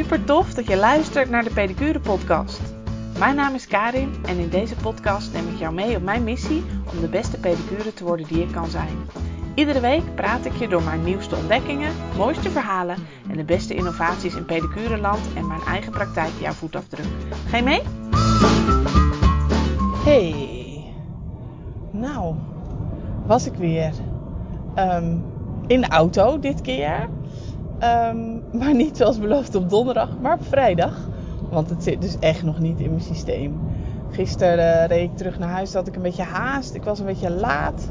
Super 0.00 0.24
tof 0.24 0.54
dat 0.54 0.66
je 0.66 0.76
luistert 0.76 1.30
naar 1.30 1.44
de 1.44 1.50
Pedicure 1.50 2.00
Podcast. 2.00 2.60
Mijn 3.18 3.34
naam 3.34 3.54
is 3.54 3.66
Karin 3.66 4.14
en 4.26 4.38
in 4.38 4.48
deze 4.48 4.74
podcast 4.76 5.32
neem 5.32 5.48
ik 5.48 5.58
jou 5.58 5.74
mee 5.74 5.96
op 5.96 6.02
mijn 6.02 6.24
missie 6.24 6.62
om 6.92 7.00
de 7.00 7.08
beste 7.08 7.38
pedicure 7.38 7.94
te 7.94 8.04
worden 8.04 8.26
die 8.26 8.42
ik 8.42 8.52
kan 8.52 8.66
zijn. 8.66 8.96
Iedere 9.54 9.80
week 9.80 10.14
praat 10.14 10.44
ik 10.44 10.52
je 10.52 10.68
door 10.68 10.82
mijn 10.82 11.04
nieuwste 11.04 11.36
ontdekkingen, 11.36 11.92
mooiste 12.16 12.50
verhalen 12.50 12.96
en 13.30 13.36
de 13.36 13.44
beste 13.44 13.74
innovaties 13.74 14.34
in 14.34 14.44
pedicureland 14.44 15.20
en 15.36 15.46
mijn 15.46 15.60
eigen 15.60 15.92
praktijk 15.92 16.32
jouw 16.40 16.52
voetafdruk. 16.52 17.06
Ga 17.46 17.56
je 17.56 17.62
mee? 17.62 17.82
Hey, 20.04 20.94
nou, 21.90 22.34
was 23.26 23.46
ik 23.46 23.54
weer 23.54 23.92
ehm, 24.74 25.16
in 25.66 25.80
de 25.80 25.88
auto 25.88 26.38
dit 26.38 26.60
keer. 26.60 27.08
Ehm, 27.80 28.58
maar 28.58 28.74
niet 28.74 28.96
zoals 28.96 29.18
beloofd 29.18 29.54
op 29.54 29.70
donderdag, 29.70 30.08
maar 30.20 30.34
op 30.34 30.46
vrijdag. 30.46 31.08
Want 31.50 31.70
het 31.70 31.82
zit 31.82 32.00
dus 32.00 32.18
echt 32.18 32.42
nog 32.42 32.58
niet 32.58 32.80
in 32.80 32.90
mijn 32.90 33.02
systeem. 33.02 33.60
Gisteren 34.10 34.82
uh, 34.82 34.86
reed 34.86 35.10
ik 35.10 35.16
terug 35.16 35.38
naar 35.38 35.48
huis, 35.48 35.74
had 35.74 35.88
ik 35.88 35.96
een 35.96 36.02
beetje 36.02 36.22
haast. 36.22 36.74
Ik 36.74 36.82
was 36.82 36.98
een 36.98 37.06
beetje 37.06 37.30
laat. 37.30 37.90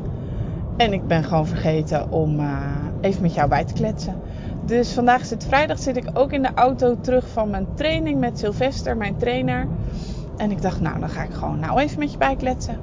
En 0.78 0.94
ik 0.94 1.08
ben 1.08 1.24
gewoon 1.24 1.48
vergeten 1.48 2.12
om 2.12 2.40
uh, 2.40 2.62
even 3.02 3.22
met 3.22 3.34
jou 3.34 3.50
bij 3.50 3.66
te 3.66 3.74
kletsen. 3.74 4.16
Dus 4.66 4.94
vandaag 4.94 5.22
is 5.22 5.30
het 5.30 5.46
vrijdag, 5.46 5.80
zit 5.80 5.98
ik 5.98 6.10
ook 6.14 6.32
in 6.32 6.42
de 6.42 6.54
auto 6.56 7.00
terug 7.02 7.28
van 7.28 7.50
mijn 7.50 7.68
training 7.74 8.20
met 8.20 8.40
Sylvester, 8.40 8.98
mijn 8.98 9.18
trainer. 9.18 9.68
En 10.38 10.52
ik 10.52 10.62
dacht, 10.62 10.82
nou, 10.82 11.00
dan 11.00 11.10
ga 11.10 11.24
ik 11.24 11.34
gewoon 11.34 11.60
nou 11.60 11.80
even 11.80 12.00
met 12.00 12.12
je 12.12 12.18
bijkletsen. 12.18 12.78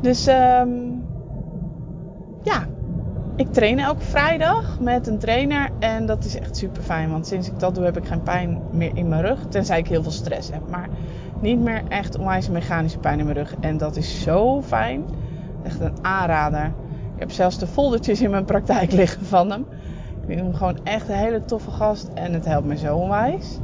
Dus 0.00 0.26
um, 0.26 1.04
ja, 2.42 2.66
ik 3.38 3.52
train 3.52 3.78
elke 3.78 4.02
vrijdag 4.02 4.80
met 4.80 5.06
een 5.06 5.18
trainer. 5.18 5.68
En 5.78 6.06
dat 6.06 6.24
is 6.24 6.38
echt 6.38 6.56
super 6.56 6.82
fijn. 6.82 7.10
Want 7.10 7.26
sinds 7.26 7.48
ik 7.48 7.58
dat 7.58 7.74
doe, 7.74 7.84
heb 7.84 7.96
ik 7.96 8.06
geen 8.06 8.22
pijn 8.22 8.60
meer 8.70 8.90
in 8.94 9.08
mijn 9.08 9.22
rug. 9.22 9.38
Tenzij 9.48 9.78
ik 9.78 9.88
heel 9.88 10.02
veel 10.02 10.12
stress 10.12 10.50
heb. 10.50 10.70
Maar 10.70 10.88
niet 11.40 11.60
meer 11.60 11.82
echt 11.88 12.18
onwijs 12.18 12.48
mechanische 12.48 12.98
pijn 12.98 13.18
in 13.18 13.24
mijn 13.24 13.36
rug. 13.36 13.54
En 13.60 13.76
dat 13.76 13.96
is 13.96 14.22
zo 14.22 14.62
fijn. 14.62 15.04
Echt 15.62 15.80
een 15.80 15.92
aanrader. 16.02 16.64
Ik 17.14 17.20
heb 17.20 17.30
zelfs 17.30 17.58
de 17.58 17.66
foldertjes 17.66 18.20
in 18.20 18.30
mijn 18.30 18.44
praktijk 18.44 18.92
liggen 19.02 19.26
van 19.26 19.50
hem. 19.50 19.66
Ik 20.20 20.26
vind 20.26 20.40
hem 20.40 20.54
gewoon 20.54 20.78
echt 20.84 21.08
een 21.08 21.14
hele 21.14 21.44
toffe 21.44 21.70
gast. 21.70 22.08
En 22.14 22.32
het 22.32 22.44
helpt 22.44 22.66
me 22.66 22.76
zo 22.76 22.96
onwijs. 22.96 23.58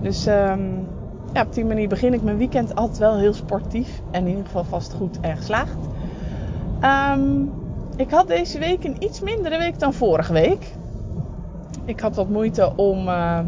Dus 0.00 0.26
um, 0.26 0.86
ja, 1.32 1.42
op 1.42 1.54
die 1.54 1.64
manier 1.64 1.88
begin 1.88 2.14
ik 2.14 2.22
mijn 2.22 2.36
weekend 2.36 2.74
altijd 2.74 2.98
wel 2.98 3.18
heel 3.18 3.34
sportief. 3.34 4.00
En 4.10 4.20
in 4.22 4.28
ieder 4.28 4.44
geval 4.44 4.64
vast 4.64 4.92
goed 4.92 5.20
en 5.20 5.36
geslaagd. 5.36 5.78
Um, 7.16 7.61
ik 7.96 8.10
had 8.10 8.28
deze 8.28 8.58
week 8.58 8.84
een 8.84 8.96
iets 8.98 9.20
mindere 9.20 9.58
week 9.58 9.78
dan 9.78 9.92
vorige 9.92 10.32
week. 10.32 10.74
Ik 11.84 12.00
had 12.00 12.16
wat 12.16 12.28
moeite 12.28 12.76
om 12.76 13.08
uh, 13.08 13.38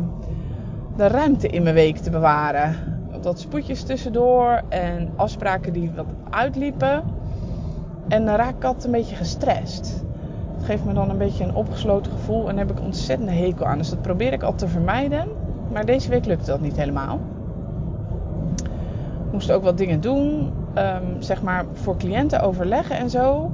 de 0.96 1.06
ruimte 1.06 1.48
in 1.48 1.62
mijn 1.62 1.74
week 1.74 1.96
te 1.96 2.10
bewaren. 2.10 2.76
Wat 3.22 3.40
spoedjes 3.40 3.82
tussendoor 3.82 4.62
en 4.68 5.12
afspraken 5.16 5.72
die 5.72 5.90
wat 5.96 6.06
uitliepen. 6.30 7.02
En 8.08 8.24
dan 8.24 8.34
raak 8.34 8.56
ik 8.56 8.64
altijd 8.64 8.84
een 8.84 8.90
beetje 8.90 9.16
gestrest. 9.16 10.04
Het 10.56 10.64
geeft 10.64 10.84
me 10.84 10.92
dan 10.92 11.10
een 11.10 11.18
beetje 11.18 11.44
een 11.44 11.54
opgesloten 11.54 12.12
gevoel 12.12 12.48
en 12.48 12.56
daar 12.56 12.66
heb 12.66 12.76
ik 12.76 12.84
ontzettende 12.84 13.32
hekel 13.32 13.66
aan. 13.66 13.78
Dus 13.78 13.90
dat 13.90 14.02
probeer 14.02 14.32
ik 14.32 14.42
altijd 14.42 14.60
te 14.60 14.68
vermijden. 14.68 15.28
Maar 15.72 15.84
deze 15.84 16.08
week 16.08 16.24
lukte 16.24 16.50
dat 16.50 16.60
niet 16.60 16.76
helemaal. 16.76 17.20
Ik 19.26 19.32
moest 19.32 19.52
ook 19.52 19.62
wat 19.62 19.78
dingen 19.78 20.00
doen. 20.00 20.52
Um, 20.74 21.22
zeg 21.22 21.42
maar 21.42 21.64
voor 21.72 21.96
cliënten 21.96 22.40
overleggen 22.40 22.96
en 22.96 23.10
zo. 23.10 23.50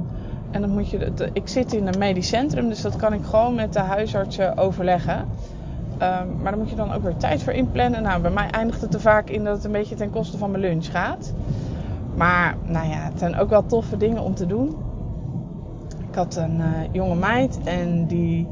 En 0.51 0.61
dan 0.61 0.71
moet 0.71 0.91
je, 0.91 1.13
ik 1.33 1.49
zit 1.49 1.73
in 1.73 1.87
een 1.87 1.99
medisch 1.99 2.29
centrum, 2.29 2.69
dus 2.69 2.81
dat 2.81 2.97
kan 2.97 3.13
ik 3.13 3.25
gewoon 3.25 3.55
met 3.55 3.73
de 3.73 3.79
huisartsen 3.79 4.57
overleggen. 4.57 5.19
Um, 5.19 6.43
maar 6.43 6.51
dan 6.51 6.59
moet 6.59 6.71
je 6.71 6.77
dan 6.77 6.93
ook 6.93 7.03
weer 7.03 7.17
tijd 7.17 7.43
voor 7.43 7.53
inplannen. 7.53 8.03
Nou, 8.03 8.21
bij 8.21 8.31
mij 8.31 8.51
eindigt 8.51 8.81
het 8.81 8.95
er 8.95 9.01
vaak 9.01 9.29
in 9.29 9.45
dat 9.45 9.55
het 9.55 9.65
een 9.65 9.73
beetje 9.73 9.95
ten 9.95 10.11
koste 10.11 10.39
van 10.39 10.51
mijn 10.51 10.63
lunch 10.63 10.91
gaat. 10.91 11.33
Maar 12.15 12.57
nou 12.65 12.89
ja, 12.89 12.99
het 12.99 13.19
zijn 13.19 13.37
ook 13.37 13.51
wel 13.51 13.67
toffe 13.67 13.97
dingen 13.97 14.23
om 14.23 14.35
te 14.35 14.47
doen. 14.47 14.77
Ik 16.09 16.15
had 16.15 16.37
een 16.37 16.59
uh, 16.59 16.67
jonge 16.93 17.15
meid 17.15 17.59
en 17.65 18.07
die 18.07 18.47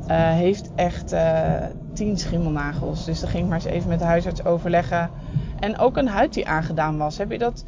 uh, 0.00 0.30
heeft 0.30 0.70
echt 0.74 1.12
uh, 1.12 1.52
tien 1.92 2.18
schimmelnagels. 2.18 3.04
Dus 3.04 3.20
dan 3.20 3.30
ging 3.30 3.42
ik 3.42 3.48
maar 3.48 3.58
eens 3.58 3.68
even 3.68 3.88
met 3.88 3.98
de 3.98 4.04
huisarts 4.04 4.44
overleggen. 4.44 5.10
En 5.60 5.78
ook 5.78 5.96
een 5.96 6.08
huid 6.08 6.34
die 6.34 6.48
aangedaan 6.48 6.98
was. 6.98 7.18
Heb 7.18 7.30
je 7.30 7.38
dat? 7.38 7.64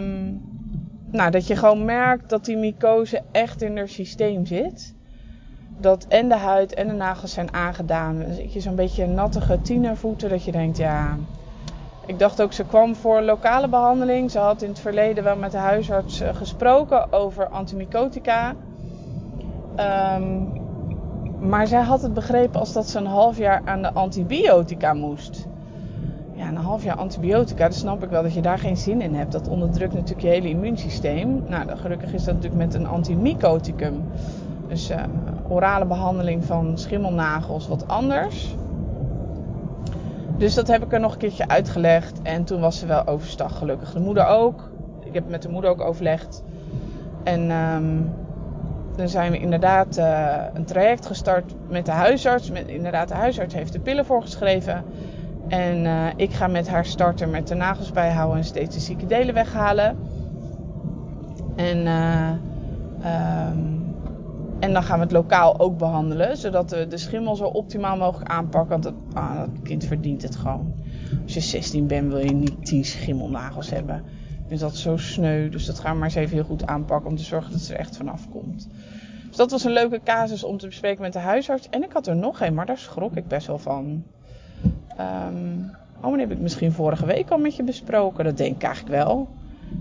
Um, 0.00 0.40
nou, 1.10 1.30
dat 1.30 1.46
je 1.46 1.56
gewoon 1.56 1.84
merkt 1.84 2.28
dat 2.28 2.44
die 2.44 2.56
mycose 2.56 3.22
echt 3.32 3.62
in 3.62 3.76
haar 3.76 3.88
systeem 3.88 4.46
zit. 4.46 4.94
Dat 5.78 6.06
en 6.08 6.28
de 6.28 6.36
huid 6.36 6.74
en 6.74 6.88
de 6.88 6.94
nagels 6.94 7.32
zijn 7.32 7.52
aangedaan. 7.52 8.18
Dan 8.18 8.34
zit 8.34 8.52
je 8.52 8.60
zo'n 8.60 8.74
beetje 8.74 9.06
nattige 9.06 9.60
tienervoeten. 9.62 10.28
Dat 10.28 10.44
je 10.44 10.52
denkt, 10.52 10.76
ja... 10.76 11.16
Ik 12.06 12.18
dacht 12.18 12.42
ook, 12.42 12.52
ze 12.52 12.64
kwam 12.64 12.94
voor 12.94 13.22
lokale 13.22 13.68
behandeling. 13.68 14.30
Ze 14.30 14.38
had 14.38 14.62
in 14.62 14.68
het 14.68 14.78
verleden 14.78 15.24
wel 15.24 15.36
met 15.36 15.50
de 15.50 15.58
huisarts 15.58 16.22
gesproken 16.32 17.12
over 17.12 17.48
antimycotica. 17.48 18.54
Um, 20.16 20.52
maar 21.40 21.66
zij 21.66 21.82
had 21.82 22.02
het 22.02 22.14
begrepen 22.14 22.60
als 22.60 22.72
dat 22.72 22.88
ze 22.88 22.98
een 22.98 23.06
half 23.06 23.38
jaar 23.38 23.62
aan 23.64 23.82
de 23.82 23.92
antibiotica 23.92 24.94
moest 24.94 25.48
ja, 26.40 26.48
een 26.48 26.56
half 26.56 26.84
jaar 26.84 26.96
antibiotica, 26.96 27.62
dan 27.62 27.72
snap 27.72 28.02
ik 28.02 28.10
wel 28.10 28.22
dat 28.22 28.34
je 28.34 28.40
daar 28.40 28.58
geen 28.58 28.76
zin 28.76 29.00
in 29.00 29.14
hebt. 29.14 29.32
Dat 29.32 29.48
onderdrukt 29.48 29.94
natuurlijk 29.94 30.20
je 30.20 30.28
hele 30.28 30.48
immuunsysteem. 30.48 31.44
Nou, 31.48 31.76
gelukkig 31.76 32.12
is 32.12 32.24
dat 32.24 32.34
natuurlijk 32.34 32.62
met 32.62 32.74
een 32.74 32.86
antimycoticum. 32.86 34.04
Dus 34.68 34.90
uh, 34.90 34.96
orale 35.48 35.86
behandeling 35.86 36.44
van 36.44 36.78
schimmelnagels 36.78 37.68
wat 37.68 37.88
anders. 37.88 38.54
Dus 40.36 40.54
dat 40.54 40.68
heb 40.68 40.84
ik 40.84 40.92
er 40.92 41.00
nog 41.00 41.12
een 41.12 41.18
keertje 41.18 41.48
uitgelegd. 41.48 42.22
En 42.22 42.44
toen 42.44 42.60
was 42.60 42.78
ze 42.78 42.86
wel 42.86 43.06
overstag, 43.06 43.58
gelukkig. 43.58 43.92
De 43.92 44.00
moeder 44.00 44.26
ook. 44.26 44.70
Ik 45.04 45.14
heb 45.14 45.28
met 45.28 45.42
de 45.42 45.48
moeder 45.48 45.70
ook 45.70 45.80
overlegd. 45.80 46.42
En 47.22 47.50
um, 47.50 48.10
dan 48.96 49.08
zijn 49.08 49.32
we 49.32 49.38
inderdaad 49.38 49.98
uh, 49.98 50.36
een 50.52 50.64
traject 50.64 51.06
gestart 51.06 51.54
met 51.68 51.86
de 51.86 51.92
huisarts. 51.92 52.50
Met, 52.50 52.68
inderdaad, 52.68 53.08
de 53.08 53.14
huisarts 53.14 53.54
heeft 53.54 53.72
de 53.72 53.80
pillen 53.80 54.04
voorgeschreven. 54.04 54.84
En 55.50 55.84
uh, 55.84 56.06
ik 56.16 56.32
ga 56.32 56.46
met 56.46 56.68
haar 56.68 56.84
starten 56.84 57.30
met 57.30 57.48
de 57.48 57.54
nagels 57.54 57.92
bijhouden 57.92 58.36
en 58.36 58.44
steeds 58.44 58.74
de 58.74 58.80
zieke 58.80 59.06
delen 59.06 59.34
weghalen. 59.34 59.96
En, 61.56 61.78
uh, 61.86 62.30
um, 63.50 63.94
en 64.60 64.72
dan 64.72 64.82
gaan 64.82 64.98
we 64.98 65.04
het 65.04 65.12
lokaal 65.12 65.58
ook 65.58 65.78
behandelen, 65.78 66.36
zodat 66.36 66.68
de, 66.68 66.86
de 66.86 66.96
schimmel 66.96 67.36
zo 67.36 67.44
optimaal 67.44 67.96
mogelijk 67.96 68.30
aanpakken. 68.30 68.70
Want 68.70 68.84
het, 68.84 68.94
ah, 69.12 69.38
dat 69.38 69.62
kind 69.62 69.84
verdient 69.84 70.22
het 70.22 70.36
gewoon. 70.36 70.72
Als 71.22 71.34
je 71.34 71.40
16 71.40 71.86
bent 71.86 72.08
wil 72.12 72.24
je 72.24 72.32
niet 72.32 72.66
10 72.66 72.84
schimmelnagels 72.84 73.70
hebben. 73.70 74.04
Dus 74.48 74.60
dat 74.60 74.72
is 74.72 74.82
zo 74.82 74.96
sneu. 74.96 75.48
Dus 75.48 75.66
dat 75.66 75.78
gaan 75.78 75.92
we 75.92 75.98
maar 75.98 76.08
eens 76.08 76.16
even 76.16 76.34
heel 76.34 76.44
goed 76.44 76.66
aanpakken 76.66 77.10
om 77.10 77.16
te 77.16 77.22
zorgen 77.22 77.52
dat 77.52 77.60
ze 77.60 77.72
er 77.72 77.78
echt 77.78 77.96
vanaf 77.96 78.28
komt. 78.28 78.68
Dus 79.28 79.36
dat 79.36 79.50
was 79.50 79.64
een 79.64 79.72
leuke 79.72 80.00
casus 80.04 80.44
om 80.44 80.58
te 80.58 80.66
bespreken 80.66 81.02
met 81.02 81.12
de 81.12 81.18
huisarts. 81.18 81.68
En 81.68 81.82
ik 81.82 81.92
had 81.92 82.06
er 82.06 82.16
nog 82.16 82.40
een, 82.40 82.54
maar 82.54 82.66
daar 82.66 82.78
schrok 82.78 83.16
ik 83.16 83.28
best 83.28 83.46
wel 83.46 83.58
van. 83.58 84.04
Um, 85.00 85.70
oh, 86.00 86.12
die 86.12 86.20
heb 86.20 86.30
ik 86.30 86.38
misschien 86.38 86.72
vorige 86.72 87.06
week 87.06 87.30
al 87.30 87.38
met 87.38 87.56
je 87.56 87.62
besproken. 87.62 88.24
Dat 88.24 88.36
denk 88.36 88.54
ik 88.54 88.62
eigenlijk 88.62 88.94
wel. 88.94 89.28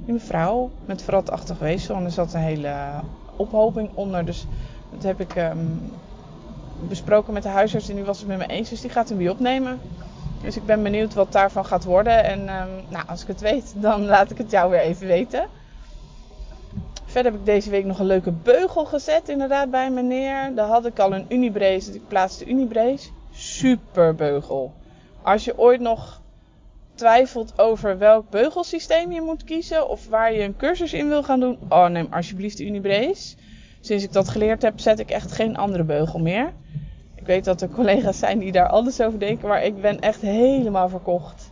Die 0.05 0.13
mevrouw 0.13 0.69
met 0.85 1.01
verratachtig 1.01 1.59
weefsel. 1.59 1.95
En 1.95 2.03
er 2.03 2.11
zat 2.11 2.33
een 2.33 2.39
hele 2.39 2.73
ophoping 3.35 3.89
onder. 3.93 4.25
Dus 4.25 4.47
dat 4.91 5.03
heb 5.03 5.19
ik 5.19 5.35
um, 5.35 5.91
besproken 6.87 7.33
met 7.33 7.43
de 7.43 7.49
huisarts. 7.49 7.89
En 7.89 7.95
die 7.95 8.03
was 8.03 8.19
het 8.19 8.27
met 8.27 8.37
me 8.37 8.47
eens. 8.47 8.69
Dus 8.69 8.81
die 8.81 8.89
gaat 8.89 9.09
hem 9.09 9.17
weer 9.17 9.31
opnemen. 9.31 9.79
Dus 10.41 10.57
ik 10.57 10.65
ben 10.65 10.83
benieuwd 10.83 11.13
wat 11.13 11.31
daarvan 11.31 11.65
gaat 11.65 11.83
worden. 11.83 12.23
En 12.23 12.39
um, 12.39 12.69
nou, 12.89 13.07
als 13.07 13.21
ik 13.21 13.27
het 13.27 13.41
weet, 13.41 13.73
dan 13.75 14.05
laat 14.05 14.31
ik 14.31 14.37
het 14.37 14.51
jou 14.51 14.69
weer 14.71 14.79
even 14.79 15.07
weten. 15.07 15.47
Verder 17.05 17.31
heb 17.31 17.41
ik 17.41 17.45
deze 17.45 17.69
week 17.69 17.85
nog 17.85 17.99
een 17.99 18.05
leuke 18.05 18.31
beugel 18.31 18.85
gezet, 18.85 19.29
inderdaad, 19.29 19.71
bij 19.71 19.91
meneer. 19.91 20.51
Daar 20.55 20.67
had 20.67 20.85
ik 20.85 20.99
al 20.99 21.13
een 21.13 21.25
Unibrace. 21.29 21.85
Dus 21.85 21.95
ik 21.95 22.07
plaatste 22.07 22.45
Unibrace. 22.45 23.09
Super 23.31 24.15
beugel. 24.15 24.73
Als 25.29 25.45
je 25.45 25.57
ooit 25.57 25.79
nog 25.79 26.21
twijfelt 26.95 27.59
over 27.59 27.97
welk 27.97 28.29
beugelsysteem 28.29 29.11
je 29.11 29.21
moet 29.21 29.43
kiezen 29.43 29.89
of 29.89 30.07
waar 30.07 30.33
je 30.33 30.43
een 30.43 30.55
cursus 30.55 30.93
in 30.93 31.07
wil 31.07 31.23
gaan 31.23 31.39
doen, 31.39 31.57
oh 31.69 31.87
neem 31.87 32.07
alsjeblieft 32.11 32.59
Unibrace. 32.59 33.35
Sinds 33.79 34.03
ik 34.03 34.11
dat 34.13 34.29
geleerd 34.29 34.61
heb, 34.61 34.79
zet 34.79 34.99
ik 34.99 35.09
echt 35.09 35.31
geen 35.31 35.57
andere 35.57 35.83
beugel 35.83 36.19
meer. 36.19 36.53
Ik 37.15 37.25
weet 37.25 37.45
dat 37.45 37.61
er 37.61 37.69
collega's 37.69 38.19
zijn 38.19 38.39
die 38.39 38.51
daar 38.51 38.67
anders 38.67 39.01
over 39.01 39.19
denken, 39.19 39.47
maar 39.47 39.63
ik 39.63 39.81
ben 39.81 39.99
echt 39.99 40.21
helemaal 40.21 40.89
verkocht. 40.89 41.51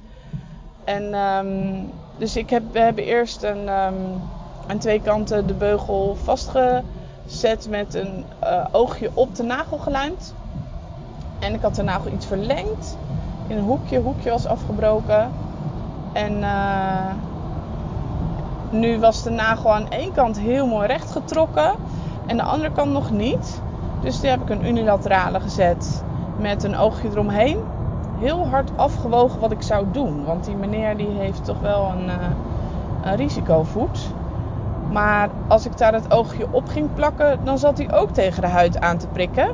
En 0.83 1.13
um, 1.13 1.89
dus 2.17 2.35
ik 2.35 2.49
heb, 2.49 2.63
we 2.71 2.79
hebben 2.79 3.03
eerst 3.03 3.43
een, 3.43 3.69
um, 3.69 4.21
aan 4.67 4.79
twee 4.79 5.01
kanten 5.01 5.47
de 5.47 5.53
beugel 5.53 6.15
vastgezet 6.15 7.67
met 7.69 7.93
een 7.93 8.25
uh, 8.43 8.65
oogje 8.71 9.11
op 9.13 9.35
de 9.35 9.43
nagel 9.43 9.77
gelijmd. 9.77 10.33
En 11.39 11.53
ik 11.53 11.61
had 11.61 11.75
de 11.75 11.83
nagel 11.83 12.11
iets 12.11 12.25
verlengd 12.25 12.97
in 13.47 13.57
een 13.57 13.63
hoekje. 13.63 14.01
Hoekje 14.01 14.29
was 14.29 14.47
afgebroken. 14.47 15.31
En 16.13 16.37
uh, 16.37 17.13
nu 18.69 18.99
was 18.99 19.23
de 19.23 19.29
nagel 19.29 19.73
aan 19.73 19.89
één 19.89 20.11
kant 20.11 20.39
heel 20.39 20.67
mooi 20.67 20.87
recht 20.87 21.11
getrokken. 21.11 21.71
En 22.25 22.37
de 22.37 22.43
andere 22.43 22.71
kant 22.71 22.91
nog 22.91 23.11
niet. 23.11 23.61
Dus 24.01 24.19
die 24.19 24.29
heb 24.29 24.41
ik 24.41 24.49
een 24.49 24.67
unilaterale 24.67 25.39
gezet. 25.39 26.03
met 26.39 26.63
een 26.63 26.77
oogje 26.77 27.09
eromheen. 27.09 27.57
Heel 28.19 28.47
hard 28.47 28.71
afgewogen 28.75 29.39
wat 29.39 29.51
ik 29.51 29.61
zou 29.61 29.85
doen. 29.91 30.25
Want 30.25 30.45
die 30.45 30.55
meneer 30.55 30.97
die 30.97 31.07
heeft 31.07 31.45
toch 31.45 31.59
wel 31.59 31.91
een, 31.91 32.05
uh, 32.05 32.13
een 33.01 33.15
risicovoet. 33.15 34.13
Maar 34.91 35.29
als 35.47 35.65
ik 35.65 35.77
daar 35.77 35.93
het 35.93 36.13
oogje 36.13 36.47
op 36.51 36.67
ging 36.67 36.93
plakken, 36.93 37.39
dan 37.43 37.57
zat 37.57 37.77
hij 37.77 37.93
ook 37.93 38.09
tegen 38.09 38.41
de 38.41 38.47
huid 38.47 38.79
aan 38.79 38.97
te 38.97 39.07
prikken. 39.07 39.47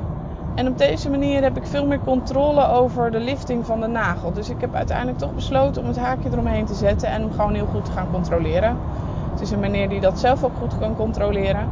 En 0.55 0.67
op 0.67 0.77
deze 0.77 1.09
manier 1.09 1.41
heb 1.41 1.57
ik 1.57 1.65
veel 1.65 1.85
meer 1.85 1.99
controle 1.99 2.67
over 2.67 3.11
de 3.11 3.19
lifting 3.19 3.65
van 3.65 3.81
de 3.81 3.87
nagel. 3.87 4.33
Dus 4.33 4.49
ik 4.49 4.61
heb 4.61 4.75
uiteindelijk 4.75 5.17
toch 5.17 5.33
besloten 5.33 5.81
om 5.81 5.87
het 5.87 5.97
haakje 5.97 6.29
eromheen 6.31 6.65
te 6.65 6.73
zetten 6.73 7.09
en 7.09 7.21
hem 7.21 7.31
gewoon 7.31 7.53
heel 7.53 7.65
goed 7.65 7.85
te 7.85 7.91
gaan 7.91 8.11
controleren. 8.11 8.77
Het 9.31 9.41
is 9.41 9.51
een 9.51 9.59
meneer 9.59 9.89
die 9.89 9.99
dat 9.99 10.19
zelf 10.19 10.43
ook 10.43 10.55
goed 10.59 10.79
kan 10.79 10.95
controleren. 10.95 11.69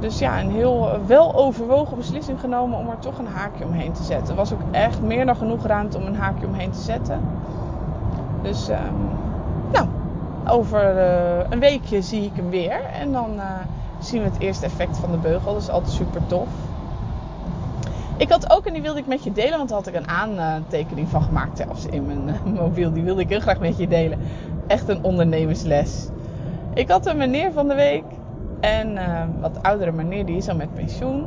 Dus 0.00 0.18
ja, 0.18 0.40
een 0.40 0.50
heel 0.50 0.90
wel 1.06 1.34
overwogen 1.34 1.96
beslissing 1.96 2.40
genomen 2.40 2.78
om 2.78 2.88
er 2.88 2.98
toch 2.98 3.18
een 3.18 3.26
haakje 3.26 3.64
omheen 3.64 3.92
te 3.92 4.02
zetten. 4.02 4.28
Er 4.28 4.34
was 4.34 4.52
ook 4.52 4.62
echt 4.70 5.02
meer 5.02 5.26
dan 5.26 5.36
genoeg 5.36 5.66
ruimte 5.66 5.98
om 5.98 6.06
een 6.06 6.16
haakje 6.16 6.46
omheen 6.46 6.70
te 6.70 6.80
zetten. 6.80 7.20
Dus 8.42 8.68
um, 8.68 8.76
nou, 9.72 9.86
over 10.46 10.96
uh, 10.96 11.50
een 11.50 11.60
weekje 11.60 12.02
zie 12.02 12.24
ik 12.24 12.36
hem 12.36 12.50
weer. 12.50 12.80
En 13.00 13.12
dan 13.12 13.30
uh, 13.36 13.42
zien 13.98 14.22
we 14.22 14.28
het 14.28 14.40
eerste 14.40 14.66
effect 14.66 14.98
van 14.98 15.10
de 15.10 15.18
beugel. 15.18 15.52
Dat 15.52 15.62
is 15.62 15.70
altijd 15.70 15.92
super 15.92 16.26
tof. 16.26 16.48
Ik 18.22 18.30
had 18.30 18.50
ook, 18.50 18.66
en 18.66 18.72
die 18.72 18.82
wilde 18.82 18.98
ik 18.98 19.06
met 19.06 19.24
je 19.24 19.32
delen, 19.32 19.56
want 19.56 19.68
daar 19.68 19.78
had 19.78 19.86
ik 19.86 19.94
een 19.94 20.08
aantekening 20.08 21.08
van 21.08 21.22
gemaakt 21.22 21.58
zelfs 21.58 21.86
in 21.86 22.06
mijn 22.06 22.28
uh, 22.28 22.60
mobiel. 22.60 22.92
Die 22.92 23.02
wilde 23.02 23.20
ik 23.20 23.28
heel 23.28 23.40
graag 23.40 23.60
met 23.60 23.78
je 23.78 23.88
delen. 23.88 24.18
Echt 24.66 24.88
een 24.88 25.04
ondernemersles. 25.04 26.08
Ik 26.74 26.88
had 26.88 27.06
een 27.06 27.16
meneer 27.16 27.52
van 27.52 27.68
de 27.68 27.74
week. 27.74 28.04
En 28.60 28.92
uh, 28.92 29.22
wat 29.40 29.62
oudere 29.62 29.92
meneer, 29.92 30.26
die 30.26 30.36
is 30.36 30.48
al 30.48 30.56
met 30.56 30.74
pensioen. 30.74 31.26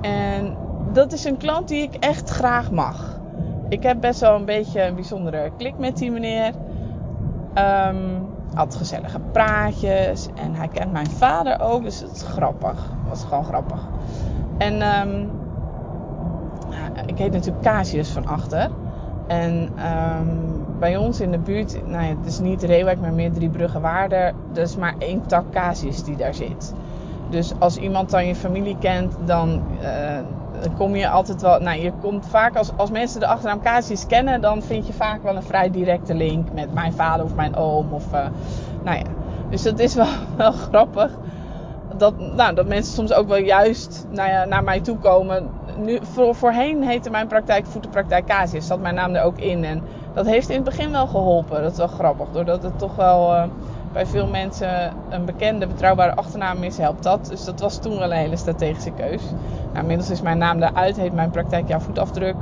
En 0.00 0.56
dat 0.92 1.12
is 1.12 1.24
een 1.24 1.36
klant 1.36 1.68
die 1.68 1.82
ik 1.82 1.94
echt 1.94 2.30
graag 2.30 2.70
mag. 2.70 3.20
Ik 3.68 3.82
heb 3.82 4.00
best 4.00 4.20
wel 4.20 4.34
een 4.34 4.44
beetje 4.44 4.82
een 4.82 4.94
bijzondere 4.94 5.50
klik 5.56 5.78
met 5.78 5.96
die 5.96 6.10
meneer. 6.10 6.52
Um, 7.88 8.28
had 8.54 8.74
gezellige 8.74 9.20
praatjes. 9.32 10.28
En 10.34 10.54
hij 10.54 10.68
kent 10.68 10.92
mijn 10.92 11.10
vader 11.10 11.60
ook, 11.60 11.82
dus 11.82 12.00
het 12.00 12.10
is 12.10 12.22
grappig. 12.22 12.90
Was 13.08 13.24
gewoon 13.24 13.44
grappig. 13.44 13.88
En 14.58 15.08
um, 15.08 15.30
ik 17.14 17.20
heet 17.20 17.32
natuurlijk 17.32 17.64
Casius 17.64 18.10
van 18.10 18.26
achter. 18.26 18.70
En 19.26 19.70
um, 20.18 20.64
bij 20.78 20.96
ons 20.96 21.20
in 21.20 21.30
de 21.30 21.38
buurt, 21.38 21.86
nou 21.86 22.04
ja, 22.04 22.08
het 22.08 22.26
is 22.26 22.38
niet 22.38 22.62
Reewijk, 22.62 23.00
maar 23.00 23.12
meer 23.12 23.32
Driebrugge 23.32 23.80
Waarde. 23.80 24.32
Er 24.54 24.62
is 24.62 24.76
maar 24.76 24.94
één 24.98 25.26
tak 25.26 25.44
Casius 25.50 26.04
die 26.04 26.16
daar 26.16 26.34
zit. 26.34 26.74
Dus 27.30 27.52
als 27.58 27.76
iemand 27.76 28.10
dan 28.10 28.26
je 28.26 28.34
familie 28.34 28.76
kent, 28.78 29.16
dan 29.24 29.62
uh, 29.82 30.18
kom 30.76 30.96
je 30.96 31.08
altijd 31.08 31.42
wel. 31.42 31.60
Nou, 31.60 31.80
je 31.80 31.92
komt 32.00 32.26
vaak 32.26 32.56
als, 32.56 32.70
als 32.76 32.90
mensen 32.90 33.20
de 33.20 33.26
achternaam 33.26 33.62
Casius 33.62 34.06
kennen, 34.06 34.40
dan 34.40 34.62
vind 34.62 34.86
je 34.86 34.92
vaak 34.92 35.22
wel 35.22 35.36
een 35.36 35.42
vrij 35.42 35.70
directe 35.70 36.14
link 36.14 36.52
met 36.52 36.74
mijn 36.74 36.92
vader 36.92 37.24
of 37.24 37.34
mijn 37.34 37.56
oom. 37.56 37.92
Of, 37.92 38.12
uh, 38.12 38.26
nou 38.82 38.96
ja. 38.98 39.04
Dus 39.50 39.62
dat 39.62 39.78
is 39.78 39.94
wel, 39.94 40.06
wel 40.36 40.52
grappig. 40.52 41.10
Dat, 41.96 42.18
nou, 42.18 42.54
dat 42.54 42.66
mensen 42.66 42.94
soms 42.94 43.12
ook 43.12 43.28
wel 43.28 43.38
juist 43.38 44.06
nou 44.10 44.30
ja, 44.30 44.44
naar 44.44 44.64
mij 44.64 44.80
toe 44.80 44.98
komen 44.98 45.50
nu, 45.76 45.98
voor, 46.02 46.34
voorheen 46.34 46.82
heette 46.82 47.10
mijn 47.10 47.26
praktijk 47.26 47.66
voetenpraktijk 47.66 48.26
Casius. 48.26 48.66
Zat 48.66 48.80
mijn 48.80 48.94
naam 48.94 49.14
er 49.14 49.22
ook 49.22 49.38
in. 49.38 49.64
En 49.64 49.82
dat 50.14 50.26
heeft 50.26 50.48
in 50.48 50.54
het 50.54 50.64
begin 50.64 50.90
wel 50.90 51.06
geholpen. 51.06 51.62
Dat 51.62 51.72
is 51.72 51.78
wel 51.78 51.86
grappig. 51.86 52.28
Doordat 52.32 52.62
het 52.62 52.78
toch 52.78 52.96
wel 52.96 53.34
uh, 53.34 53.44
bij 53.92 54.06
veel 54.06 54.26
mensen 54.26 54.92
een 55.08 55.24
bekende, 55.24 55.66
betrouwbare 55.66 56.14
achternaam 56.14 56.62
is, 56.62 56.78
helpt 56.78 57.02
dat. 57.02 57.26
Dus 57.26 57.44
dat 57.44 57.60
was 57.60 57.78
toen 57.78 57.98
wel 57.98 58.10
een 58.10 58.18
hele 58.18 58.36
strategische 58.36 58.90
keus. 58.90 59.22
Nou, 59.66 59.78
inmiddels 59.78 60.10
is 60.10 60.22
mijn 60.22 60.38
naam 60.38 60.62
eruit. 60.62 60.96
Heet 60.96 61.12
mijn 61.12 61.30
praktijk 61.30 61.68
jouw 61.68 61.80
voetafdruk. 61.80 62.36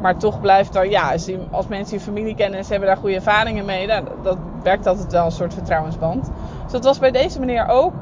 Maar 0.00 0.18
toch 0.18 0.40
blijft 0.40 0.74
er, 0.74 0.90
ja, 0.90 1.14
als, 1.50 1.66
mensen 1.66 1.96
je 1.96 2.02
familie 2.02 2.34
kennen 2.34 2.58
en 2.58 2.64
ze 2.64 2.70
hebben 2.70 2.88
daar 2.88 2.98
goede 2.98 3.14
ervaringen 3.14 3.64
mee, 3.64 3.86
dat 4.22 4.36
werkt 4.62 4.86
altijd 4.86 5.12
wel 5.12 5.24
een 5.24 5.32
soort 5.32 5.54
vertrouwensband. 5.54 6.30
Dus 6.62 6.72
dat 6.72 6.84
was 6.84 6.98
bij 6.98 7.10
deze 7.10 7.40
meneer 7.40 7.68
ook. 7.68 7.92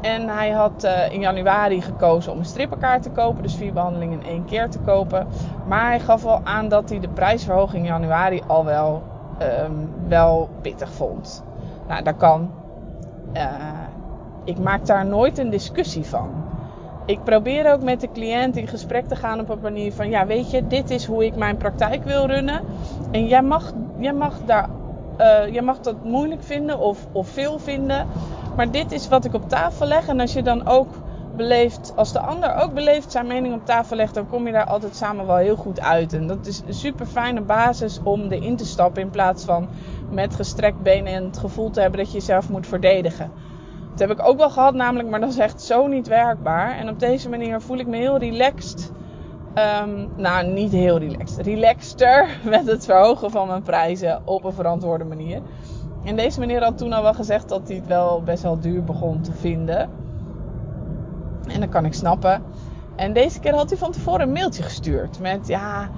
En 0.00 0.28
hij 0.28 0.50
had 0.50 0.84
uh, 0.84 1.12
in 1.12 1.20
januari 1.20 1.82
gekozen 1.82 2.32
om 2.32 2.38
een 2.38 2.44
strippenkaart 2.44 3.02
te 3.02 3.10
kopen. 3.10 3.42
Dus 3.42 3.54
vier 3.54 3.72
behandelingen 3.72 4.22
in 4.22 4.28
één 4.28 4.44
keer 4.44 4.68
te 4.68 4.78
kopen. 4.78 5.26
Maar 5.66 5.86
hij 5.86 6.00
gaf 6.00 6.22
wel 6.22 6.40
aan 6.44 6.68
dat 6.68 6.88
hij 6.88 7.00
de 7.00 7.08
prijsverhoging 7.08 7.82
in 7.82 7.90
januari 7.90 8.42
al 8.46 8.64
wel, 8.64 9.02
um, 9.64 9.90
wel 10.08 10.48
pittig 10.60 10.92
vond. 10.92 11.44
Nou, 11.88 12.02
dat 12.02 12.16
kan. 12.16 12.50
Uh, 13.36 13.44
ik 14.44 14.58
maak 14.58 14.86
daar 14.86 15.06
nooit 15.06 15.38
een 15.38 15.50
discussie 15.50 16.06
van. 16.06 16.28
Ik 17.06 17.24
probeer 17.24 17.72
ook 17.72 17.82
met 17.82 18.00
de 18.00 18.08
cliënt 18.12 18.56
in 18.56 18.66
gesprek 18.66 19.08
te 19.08 19.16
gaan 19.16 19.40
op 19.40 19.48
een 19.48 19.60
manier 19.62 19.92
van... 19.92 20.10
Ja, 20.10 20.26
weet 20.26 20.50
je, 20.50 20.66
dit 20.66 20.90
is 20.90 21.06
hoe 21.06 21.24
ik 21.24 21.36
mijn 21.36 21.56
praktijk 21.56 22.04
wil 22.04 22.26
runnen. 22.26 22.60
En 23.10 23.26
jij 23.26 23.42
mag, 23.42 23.72
jij 23.98 24.12
mag, 24.12 24.34
daar, 24.44 24.68
uh, 25.18 25.52
jij 25.52 25.62
mag 25.62 25.80
dat 25.80 26.04
moeilijk 26.04 26.42
vinden 26.42 26.78
of, 26.78 27.06
of 27.12 27.28
veel 27.28 27.58
vinden... 27.58 28.06
Maar 28.60 28.70
dit 28.70 28.92
is 28.92 29.08
wat 29.08 29.24
ik 29.24 29.34
op 29.34 29.48
tafel 29.48 29.86
leg. 29.86 30.06
En 30.06 30.20
als 30.20 30.32
je 30.32 30.42
dan 30.42 30.66
ook 30.66 30.88
beleeft, 31.36 31.92
als 31.96 32.12
de 32.12 32.20
ander 32.20 32.54
ook 32.54 32.74
beleeft 32.74 33.12
zijn 33.12 33.26
mening 33.26 33.54
op 33.54 33.66
tafel 33.66 33.96
legt, 33.96 34.14
dan 34.14 34.28
kom 34.28 34.46
je 34.46 34.52
daar 34.52 34.64
altijd 34.64 34.96
samen 34.96 35.26
wel 35.26 35.36
heel 35.36 35.56
goed 35.56 35.80
uit. 35.80 36.12
En 36.12 36.26
dat 36.26 36.46
is 36.46 36.62
een 36.66 36.74
super 36.74 37.06
fijne 37.06 37.40
basis 37.40 38.00
om 38.02 38.30
erin 38.30 38.56
te 38.56 38.66
stappen. 38.66 39.02
In 39.02 39.10
plaats 39.10 39.44
van 39.44 39.68
met 40.10 40.34
gestrekt 40.34 40.82
benen 40.82 41.12
en 41.12 41.24
het 41.24 41.38
gevoel 41.38 41.70
te 41.70 41.80
hebben 41.80 41.98
dat 41.98 42.12
je 42.12 42.18
jezelf 42.18 42.48
moet 42.48 42.66
verdedigen. 42.66 43.30
Dat 43.90 43.98
heb 43.98 44.18
ik 44.18 44.26
ook 44.26 44.38
wel 44.38 44.50
gehad, 44.50 44.74
namelijk, 44.74 45.08
maar 45.08 45.20
dat 45.20 45.30
is 45.30 45.38
echt 45.38 45.62
zo 45.62 45.86
niet 45.86 46.08
werkbaar. 46.08 46.78
En 46.78 46.88
op 46.88 47.00
deze 47.00 47.28
manier 47.28 47.60
voel 47.60 47.78
ik 47.78 47.86
me 47.86 47.96
heel 47.96 48.18
relaxed. 48.18 48.92
Um, 49.82 50.08
nou, 50.16 50.46
niet 50.46 50.72
heel 50.72 50.98
relaxed. 50.98 51.46
Relaxter 51.46 52.28
met 52.54 52.66
het 52.66 52.84
verhogen 52.84 53.30
van 53.30 53.46
mijn 53.46 53.62
prijzen 53.62 54.22
op 54.24 54.44
een 54.44 54.52
verantwoorde 54.52 55.04
manier. 55.04 55.40
En 56.04 56.16
deze 56.16 56.40
meneer 56.40 56.62
had 56.62 56.78
toen 56.78 56.92
al 56.92 57.02
wel 57.02 57.14
gezegd 57.14 57.48
dat 57.48 57.68
hij 57.68 57.76
het 57.76 57.86
wel 57.86 58.22
best 58.22 58.42
wel 58.42 58.60
duur 58.60 58.84
begon 58.84 59.20
te 59.20 59.32
vinden. 59.32 59.88
En 61.46 61.60
dat 61.60 61.68
kan 61.68 61.84
ik 61.84 61.94
snappen. 61.94 62.42
En 62.96 63.12
deze 63.12 63.40
keer 63.40 63.54
had 63.54 63.70
hij 63.70 63.78
van 63.78 63.90
tevoren 63.92 64.20
een 64.20 64.32
mailtje 64.32 64.62
gestuurd 64.62 65.20
met 65.20 65.46
ja, 65.46 65.88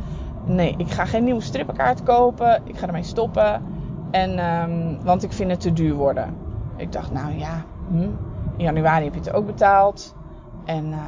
nee, 0.45 0.75
ik 0.77 0.91
ga 0.91 1.05
geen 1.05 1.25
nieuwe 1.25 1.41
strippenkaart 1.41 2.03
kopen. 2.03 2.61
Ik 2.65 2.79
ga 2.79 2.87
ermee 2.87 3.03
stoppen. 3.03 3.63
En, 4.11 4.39
um, 4.39 4.99
want 5.05 5.23
ik 5.23 5.33
vind 5.33 5.51
het 5.51 5.61
te 5.61 5.73
duur 5.73 5.95
worden. 5.95 6.37
Ik 6.77 6.93
dacht, 6.93 7.13
nou 7.13 7.39
ja, 7.39 7.65
hm, 7.89 8.03
in 8.57 8.65
januari 8.65 9.05
heb 9.05 9.15
je 9.15 9.21
het 9.21 9.33
ook 9.33 9.47
betaald. 9.47 10.15
En 10.65 10.87
uh, 10.87 10.99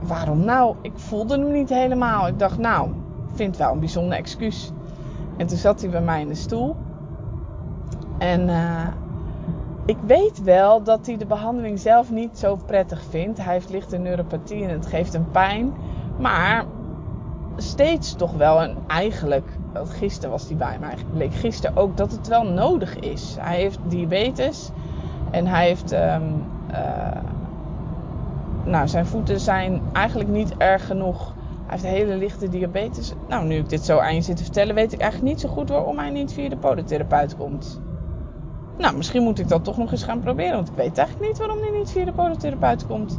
waarom 0.00 0.44
nou? 0.44 0.76
Ik 0.82 0.92
voelde 0.94 1.38
hem 1.38 1.52
niet 1.52 1.68
helemaal. 1.68 2.26
Ik 2.26 2.38
dacht, 2.38 2.58
nou, 2.58 2.90
vind 3.32 3.56
wel 3.56 3.72
een 3.72 3.78
bijzonder 3.78 4.18
excuus. 4.18 4.70
En 5.36 5.46
toen 5.46 5.58
zat 5.58 5.80
hij 5.80 5.90
bij 5.90 6.02
mij 6.02 6.20
in 6.20 6.28
de 6.28 6.34
stoel. 6.34 6.76
En 8.22 8.48
uh, 8.48 8.86
ik 9.84 9.96
weet 10.06 10.42
wel 10.42 10.82
dat 10.82 11.06
hij 11.06 11.16
de 11.16 11.26
behandeling 11.26 11.78
zelf 11.78 12.10
niet 12.10 12.38
zo 12.38 12.56
prettig 12.66 13.02
vindt. 13.10 13.44
Hij 13.44 13.52
heeft 13.52 13.70
lichte 13.70 13.98
neuropathie 13.98 14.64
en 14.64 14.70
het 14.70 14.86
geeft 14.86 15.12
hem 15.12 15.26
pijn. 15.30 15.72
Maar 16.18 16.64
steeds 17.56 18.14
toch 18.14 18.32
wel. 18.32 18.60
En 18.62 18.76
eigenlijk, 18.86 19.48
gisteren 19.84 20.30
was 20.30 20.48
hij 20.48 20.56
bij 20.56 20.76
mij, 20.80 20.94
bleek 21.12 21.34
gisteren 21.34 21.76
ook 21.76 21.96
dat 21.96 22.12
het 22.12 22.28
wel 22.28 22.44
nodig 22.44 22.98
is. 22.98 23.36
Hij 23.40 23.56
heeft 23.56 23.78
diabetes 23.86 24.70
en 25.30 25.46
hij 25.46 25.66
heeft. 25.66 25.92
Um, 25.92 26.44
uh, 26.70 27.20
nou, 28.64 28.88
zijn 28.88 29.06
voeten 29.06 29.40
zijn 29.40 29.82
eigenlijk 29.92 30.30
niet 30.30 30.56
erg 30.56 30.86
genoeg. 30.86 31.34
Hij 31.66 31.78
heeft 31.78 31.94
hele 31.94 32.16
lichte 32.16 32.48
diabetes. 32.48 33.12
Nou, 33.28 33.46
nu 33.46 33.54
ik 33.54 33.68
dit 33.68 33.84
zo 33.84 33.98
aan 33.98 34.14
je 34.14 34.20
zit 34.20 34.36
te 34.36 34.42
vertellen, 34.42 34.74
weet 34.74 34.92
ik 34.92 35.00
eigenlijk 35.00 35.32
niet 35.32 35.40
zo 35.40 35.48
goed 35.48 35.68
waarom 35.68 35.98
hij 35.98 36.10
niet 36.10 36.32
via 36.32 36.48
de 36.48 36.56
podotherapeut 36.56 37.36
komt. 37.36 37.80
Nou, 38.76 38.96
misschien 38.96 39.22
moet 39.22 39.38
ik 39.38 39.48
dat 39.48 39.64
toch 39.64 39.76
nog 39.76 39.92
eens 39.92 40.02
gaan 40.02 40.20
proberen. 40.20 40.54
Want 40.54 40.68
ik 40.68 40.74
weet 40.74 40.98
eigenlijk 40.98 41.28
niet 41.28 41.38
waarom 41.38 41.58
hij 41.58 41.78
niet 41.78 41.90
via 41.90 42.04
de 42.04 42.12
podotherapeut 42.12 42.86
komt. 42.86 43.18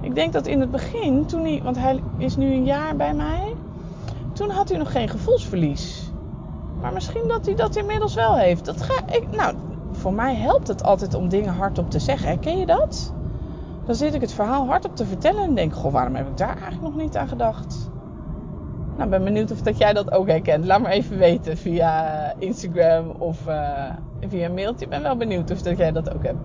Ik 0.00 0.14
denk 0.14 0.32
dat 0.32 0.46
in 0.46 0.60
het 0.60 0.70
begin, 0.70 1.26
toen 1.26 1.42
hij, 1.42 1.60
want 1.62 1.78
hij 1.78 2.02
is 2.16 2.36
nu 2.36 2.52
een 2.52 2.64
jaar 2.64 2.96
bij 2.96 3.14
mij. 3.14 3.54
Toen 4.32 4.50
had 4.50 4.68
hij 4.68 4.78
nog 4.78 4.92
geen 4.92 5.08
gevoelsverlies. 5.08 6.12
Maar 6.80 6.92
misschien 6.92 7.28
dat 7.28 7.46
hij 7.46 7.54
dat 7.54 7.76
inmiddels 7.76 8.14
wel 8.14 8.36
heeft. 8.36 8.64
Dat 8.64 8.82
ga 8.82 9.06
ik, 9.06 9.26
nou, 9.36 9.54
voor 9.92 10.12
mij 10.12 10.34
helpt 10.34 10.68
het 10.68 10.82
altijd 10.82 11.14
om 11.14 11.28
dingen 11.28 11.54
hardop 11.54 11.90
te 11.90 11.98
zeggen. 11.98 12.28
Herken 12.28 12.58
je 12.58 12.66
dat? 12.66 13.12
Dan 13.84 13.94
zit 13.94 14.14
ik 14.14 14.20
het 14.20 14.32
verhaal 14.32 14.66
hardop 14.66 14.96
te 14.96 15.06
vertellen 15.06 15.42
en 15.42 15.54
denk, 15.54 15.74
goh, 15.74 15.92
waarom 15.92 16.14
heb 16.14 16.28
ik 16.28 16.36
daar 16.36 16.56
eigenlijk 16.56 16.82
nog 16.82 16.96
niet 16.96 17.16
aan 17.16 17.28
gedacht? 17.28 17.90
Nou, 18.96 19.10
ben 19.10 19.24
benieuwd 19.24 19.50
of 19.50 19.60
dat 19.60 19.78
jij 19.78 19.92
dat 19.92 20.12
ook 20.12 20.28
herkent. 20.28 20.64
Laat 20.64 20.80
me 20.80 20.88
even 20.88 21.18
weten 21.18 21.56
via 21.56 22.32
Instagram 22.38 23.10
of 23.18 23.46
uh, 23.48 23.84
via 24.28 24.46
een 24.46 24.54
mailtje. 24.54 24.84
Ik 24.84 24.90
ben 24.90 25.02
wel 25.02 25.16
benieuwd 25.16 25.50
of 25.50 25.62
dat 25.62 25.78
jij 25.78 25.92
dat 25.92 26.14
ook 26.14 26.22
hebt. 26.22 26.40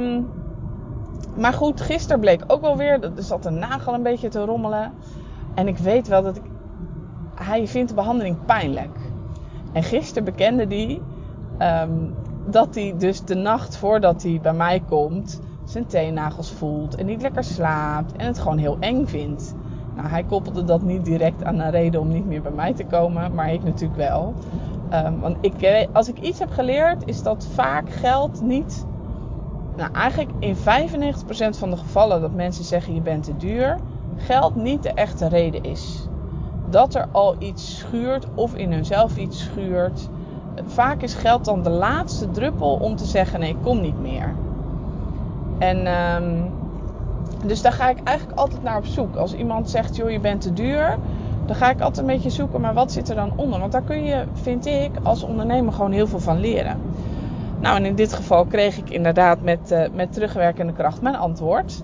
Um, 0.00 0.28
maar 1.36 1.52
goed, 1.52 1.80
gisteren 1.80 2.20
bleek 2.20 2.44
ook 2.46 2.60
wel 2.60 2.76
weer. 2.76 3.02
Er 3.02 3.22
zat 3.22 3.44
een 3.46 3.58
nagel 3.58 3.94
een 3.94 4.02
beetje 4.02 4.28
te 4.28 4.44
rommelen. 4.44 4.92
En 5.54 5.68
ik 5.68 5.78
weet 5.78 6.08
wel 6.08 6.22
dat 6.22 6.36
ik. 6.36 6.42
Hij 7.34 7.66
vindt 7.66 7.88
de 7.88 7.94
behandeling 7.94 8.36
pijnlijk. 8.44 8.98
En 9.72 9.82
gisteren 9.82 10.24
bekende 10.24 10.66
hij 10.66 11.00
um, 11.82 12.14
dat 12.46 12.74
hij 12.74 12.94
dus 12.98 13.24
de 13.24 13.34
nacht 13.34 13.76
voordat 13.76 14.22
hij 14.22 14.38
bij 14.42 14.52
mij 14.52 14.82
komt. 14.88 15.40
zijn 15.64 15.86
teennagels 15.86 16.52
voelt 16.52 16.94
en 16.94 17.06
niet 17.06 17.22
lekker 17.22 17.44
slaapt. 17.44 18.12
En 18.12 18.26
het 18.26 18.38
gewoon 18.38 18.58
heel 18.58 18.76
eng 18.80 19.06
vindt. 19.06 19.54
Nou, 19.94 20.08
hij 20.08 20.22
koppelde 20.22 20.64
dat 20.64 20.82
niet 20.82 21.04
direct 21.04 21.44
aan 21.44 21.58
een 21.58 21.70
reden 21.70 22.00
om 22.00 22.08
niet 22.08 22.26
meer 22.26 22.42
bij 22.42 22.52
mij 22.52 22.72
te 22.72 22.84
komen, 22.84 23.34
maar 23.34 23.52
ik 23.52 23.64
natuurlijk 23.64 23.96
wel. 23.96 24.34
Um, 24.92 25.20
want 25.20 25.36
ik, 25.40 25.88
als 25.92 26.08
ik 26.08 26.18
iets 26.18 26.38
heb 26.38 26.50
geleerd, 26.50 27.02
is 27.06 27.22
dat 27.22 27.46
vaak 27.54 27.90
geld 27.90 28.40
niet. 28.40 28.86
Nou, 29.76 29.92
eigenlijk 29.92 30.30
in 30.38 30.56
95% 30.56 30.58
van 31.58 31.70
de 31.70 31.76
gevallen 31.76 32.20
dat 32.20 32.32
mensen 32.32 32.64
zeggen 32.64 32.94
je 32.94 33.00
bent 33.00 33.24
te 33.24 33.36
duur, 33.36 33.76
geld 34.16 34.54
niet 34.54 34.82
de 34.82 34.92
echte 34.92 35.28
reden 35.28 35.62
is. 35.62 36.08
Dat 36.70 36.94
er 36.94 37.06
al 37.12 37.36
iets 37.38 37.78
schuurt 37.78 38.26
of 38.34 38.54
in 38.54 38.72
hunzelf 38.72 39.16
iets 39.16 39.42
schuurt. 39.42 40.08
Vaak 40.66 41.02
is 41.02 41.14
geld 41.14 41.44
dan 41.44 41.62
de 41.62 41.70
laatste 41.70 42.30
druppel 42.30 42.74
om 42.74 42.96
te 42.96 43.04
zeggen 43.04 43.40
nee, 43.40 43.50
ik 43.50 43.62
kom 43.62 43.80
niet 43.80 44.00
meer. 44.00 44.34
En 45.58 45.86
um, 45.86 46.52
dus 47.44 47.62
daar 47.62 47.72
ga 47.72 47.90
ik 47.90 47.98
eigenlijk 48.04 48.38
altijd 48.38 48.62
naar 48.62 48.76
op 48.76 48.86
zoek. 48.86 49.16
Als 49.16 49.34
iemand 49.34 49.70
zegt, 49.70 49.96
joh, 49.96 50.10
je 50.10 50.20
bent 50.20 50.40
te 50.40 50.52
duur, 50.52 50.98
dan 51.46 51.56
ga 51.56 51.70
ik 51.70 51.80
altijd 51.80 52.06
een 52.06 52.14
beetje 52.14 52.30
zoeken, 52.30 52.60
maar 52.60 52.74
wat 52.74 52.92
zit 52.92 53.08
er 53.08 53.14
dan 53.14 53.32
onder? 53.36 53.60
Want 53.60 53.72
daar 53.72 53.82
kun 53.82 54.04
je, 54.04 54.24
vind 54.32 54.66
ik, 54.66 54.90
als 55.02 55.22
ondernemer 55.22 55.72
gewoon 55.72 55.92
heel 55.92 56.06
veel 56.06 56.20
van 56.20 56.40
leren. 56.40 56.80
Nou, 57.60 57.76
en 57.76 57.84
in 57.84 57.94
dit 57.94 58.12
geval 58.12 58.44
kreeg 58.44 58.78
ik 58.78 58.90
inderdaad 58.90 59.42
met, 59.42 59.72
uh, 59.72 59.84
met 59.92 60.12
terugwerkende 60.12 60.72
kracht 60.72 61.02
mijn 61.02 61.16
antwoord. 61.16 61.82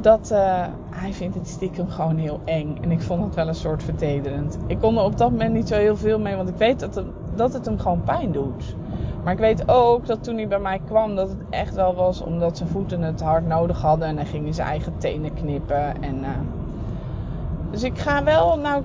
Dat 0.00 0.30
uh, 0.32 0.64
hij 0.90 1.12
vindt 1.12 1.34
het 1.34 1.48
stiekem 1.48 1.88
gewoon 1.88 2.16
heel 2.16 2.40
eng. 2.44 2.78
En 2.80 2.90
ik 2.90 3.02
vond 3.02 3.24
het 3.24 3.34
wel 3.34 3.48
een 3.48 3.54
soort 3.54 3.82
vertederend. 3.82 4.58
Ik 4.66 4.78
kon 4.78 4.96
er 4.96 5.04
op 5.04 5.18
dat 5.18 5.30
moment 5.30 5.52
niet 5.52 5.68
zo 5.68 5.74
heel 5.74 5.96
veel 5.96 6.18
mee, 6.18 6.36
want 6.36 6.48
ik 6.48 6.56
weet 6.56 6.80
dat 6.80 7.02
dat 7.34 7.52
het 7.52 7.66
hem 7.66 7.78
gewoon 7.78 8.02
pijn 8.02 8.32
doet. 8.32 8.76
Maar 9.24 9.32
ik 9.32 9.38
weet 9.38 9.68
ook 9.68 10.06
dat 10.06 10.24
toen 10.24 10.36
hij 10.36 10.48
bij 10.48 10.58
mij 10.58 10.80
kwam, 10.86 11.14
dat 11.14 11.28
het 11.28 11.38
echt 11.50 11.74
wel 11.74 11.94
was 11.94 12.20
omdat 12.20 12.56
zijn 12.56 12.68
voeten 12.68 13.02
het 13.02 13.20
hard 13.20 13.46
nodig 13.46 13.80
hadden. 13.80 14.08
En 14.08 14.16
hij 14.16 14.26
ging 14.26 14.46
in 14.46 14.54
zijn 14.54 14.68
eigen 14.68 14.92
tenen 14.98 15.34
knippen. 15.34 16.02
En, 16.02 16.18
uh... 16.18 16.28
dus 17.70 17.82
ik 17.82 17.98
ga 17.98 18.24
wel, 18.24 18.58
nou, 18.58 18.82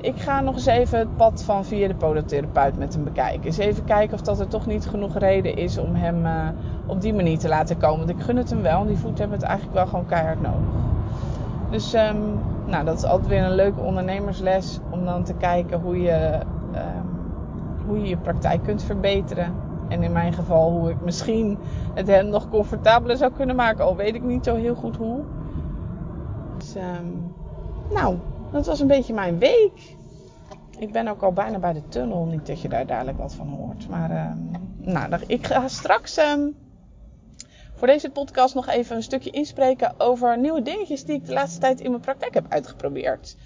ik 0.00 0.20
ga 0.20 0.40
nog 0.40 0.54
eens 0.54 0.66
even 0.66 0.98
het 0.98 1.16
pad 1.16 1.42
van 1.42 1.64
via 1.64 1.88
de 1.88 1.94
podotherapeut 1.94 2.78
met 2.78 2.94
hem 2.94 3.04
bekijken. 3.04 3.44
Eens 3.44 3.58
even 3.58 3.84
kijken 3.84 4.14
of 4.14 4.22
dat 4.22 4.40
er 4.40 4.48
toch 4.48 4.66
niet 4.66 4.86
genoeg 4.86 5.18
reden 5.18 5.56
is 5.56 5.78
om 5.78 5.94
hem 5.94 6.26
uh, 6.26 6.48
op 6.86 7.00
die 7.00 7.14
manier 7.14 7.38
te 7.38 7.48
laten 7.48 7.78
komen. 7.78 8.06
Want 8.06 8.18
ik 8.18 8.24
gun 8.24 8.36
het 8.36 8.50
hem 8.50 8.62
wel, 8.62 8.86
die 8.86 8.96
voeten 8.96 9.20
hebben 9.20 9.38
het 9.38 9.46
eigenlijk 9.46 9.76
wel 9.76 9.86
gewoon 9.86 10.06
keihard 10.06 10.40
nodig. 10.40 10.68
Dus 11.70 11.94
um, 11.94 12.40
nou, 12.66 12.84
dat 12.84 12.96
is 12.96 13.04
altijd 13.04 13.28
weer 13.28 13.44
een 13.44 13.54
leuke 13.54 13.80
ondernemersles 13.80 14.78
om 14.90 15.04
dan 15.04 15.24
te 15.24 15.34
kijken 15.34 15.80
hoe 15.80 16.00
je 16.00 16.38
um, 16.74 17.08
hoe 17.86 18.00
je 18.00 18.08
je 18.08 18.16
praktijk 18.16 18.62
kunt 18.62 18.82
verbeteren. 18.82 19.54
En 19.88 20.02
in 20.02 20.12
mijn 20.12 20.32
geval 20.32 20.70
hoe 20.70 20.90
ik 20.90 21.00
misschien 21.04 21.58
het 21.94 22.06
hem 22.06 22.28
nog 22.28 22.48
comfortabeler 22.48 23.16
zou 23.16 23.32
kunnen 23.32 23.56
maken. 23.56 23.84
Al 23.84 23.96
weet 23.96 24.14
ik 24.14 24.22
niet 24.22 24.44
zo 24.44 24.54
heel 24.54 24.74
goed 24.74 24.96
hoe. 24.96 25.20
Dus, 26.56 26.76
um, 26.76 27.34
nou, 27.94 28.16
dat 28.52 28.66
was 28.66 28.80
een 28.80 28.86
beetje 28.86 29.14
mijn 29.14 29.38
week. 29.38 29.96
Ik 30.78 30.92
ben 30.92 31.08
ook 31.08 31.22
al 31.22 31.32
bijna 31.32 31.58
bij 31.58 31.72
de 31.72 31.88
tunnel. 31.88 32.24
Niet 32.24 32.46
dat 32.46 32.60
je 32.60 32.68
daar 32.68 32.86
dadelijk 32.86 33.18
wat 33.18 33.34
van 33.34 33.48
hoort. 33.48 33.88
Maar 33.88 34.30
um, 34.30 34.50
nou, 34.78 35.22
ik 35.26 35.46
ga 35.46 35.68
straks 35.68 36.18
um, 36.18 36.56
voor 37.74 37.86
deze 37.86 38.10
podcast 38.10 38.54
nog 38.54 38.68
even 38.68 38.96
een 38.96 39.02
stukje 39.02 39.30
inspreken 39.30 39.94
over 39.98 40.38
nieuwe 40.38 40.62
dingetjes 40.62 41.04
die 41.04 41.16
ik 41.16 41.26
de 41.26 41.32
laatste 41.32 41.60
tijd 41.60 41.80
in 41.80 41.90
mijn 41.90 42.02
praktijk 42.02 42.34
heb 42.34 42.46
uitgeprobeerd. 42.48 43.36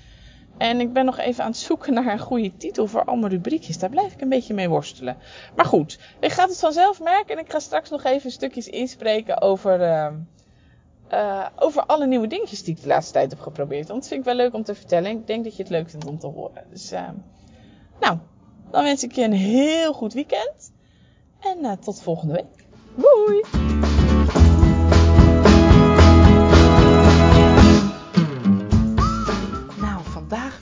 En 0.56 0.80
ik 0.80 0.92
ben 0.92 1.04
nog 1.04 1.18
even 1.18 1.44
aan 1.44 1.50
het 1.50 1.58
zoeken 1.58 1.94
naar 1.94 2.12
een 2.12 2.18
goede 2.18 2.56
titel 2.56 2.87
voor 2.87 3.04
al 3.04 3.16
mijn 3.16 3.32
rubriekjes. 3.32 3.78
Daar 3.78 3.90
blijf 3.90 4.12
ik 4.12 4.20
een 4.20 4.28
beetje 4.28 4.54
mee 4.54 4.68
worstelen. 4.68 5.16
Maar 5.56 5.64
goed, 5.64 5.99
ik 6.20 6.32
ga 6.32 6.46
het 6.46 6.58
vanzelf 6.58 7.02
merken. 7.02 7.37
En 7.37 7.44
ik 7.44 7.50
ga 7.50 7.58
straks 7.58 7.90
nog 7.90 8.04
even 8.04 8.30
stukjes 8.30 8.68
inspreken 8.68 9.40
over, 9.40 9.80
uh, 9.80 10.06
uh, 11.12 11.46
over 11.56 11.87
alle 11.87 12.06
nieuwe 12.06 12.26
dingetjes 12.26 12.64
die 12.64 12.75
ik 12.75 12.82
de 12.82 12.88
laatste 12.88 13.12
tijd 13.12 13.30
heb 13.30 13.40
geprobeerd. 13.40 13.88
Want 13.88 14.00
dat 14.00 14.08
vind 14.08 14.20
ik 14.20 14.26
wel 14.26 14.37
leuk 14.37 14.54
om 14.54 14.62
te 14.62 14.75
vertellen. 14.75 15.11
Ik 15.11 15.26
denk 15.26 15.44
dat 15.44 15.56
je 15.56 15.62
het 15.62 15.73
leuk 15.73 15.90
vindt 15.90 16.06
om 16.06 16.18
te 16.18 16.26
horen. 16.26 16.64
Dus, 16.70 16.92
uh, 16.92 17.08
nou, 18.00 18.18
dan 18.70 18.82
wens 18.82 19.02
ik 19.02 19.12
je 19.12 19.25
een 19.25 19.32
heel 19.32 19.92
goed 19.92 20.12
weekend. 20.12 20.73
En 21.40 21.78
tot 21.80 22.02
volgende 22.02 22.34
week. 22.34 22.66
Doei! 22.94 23.42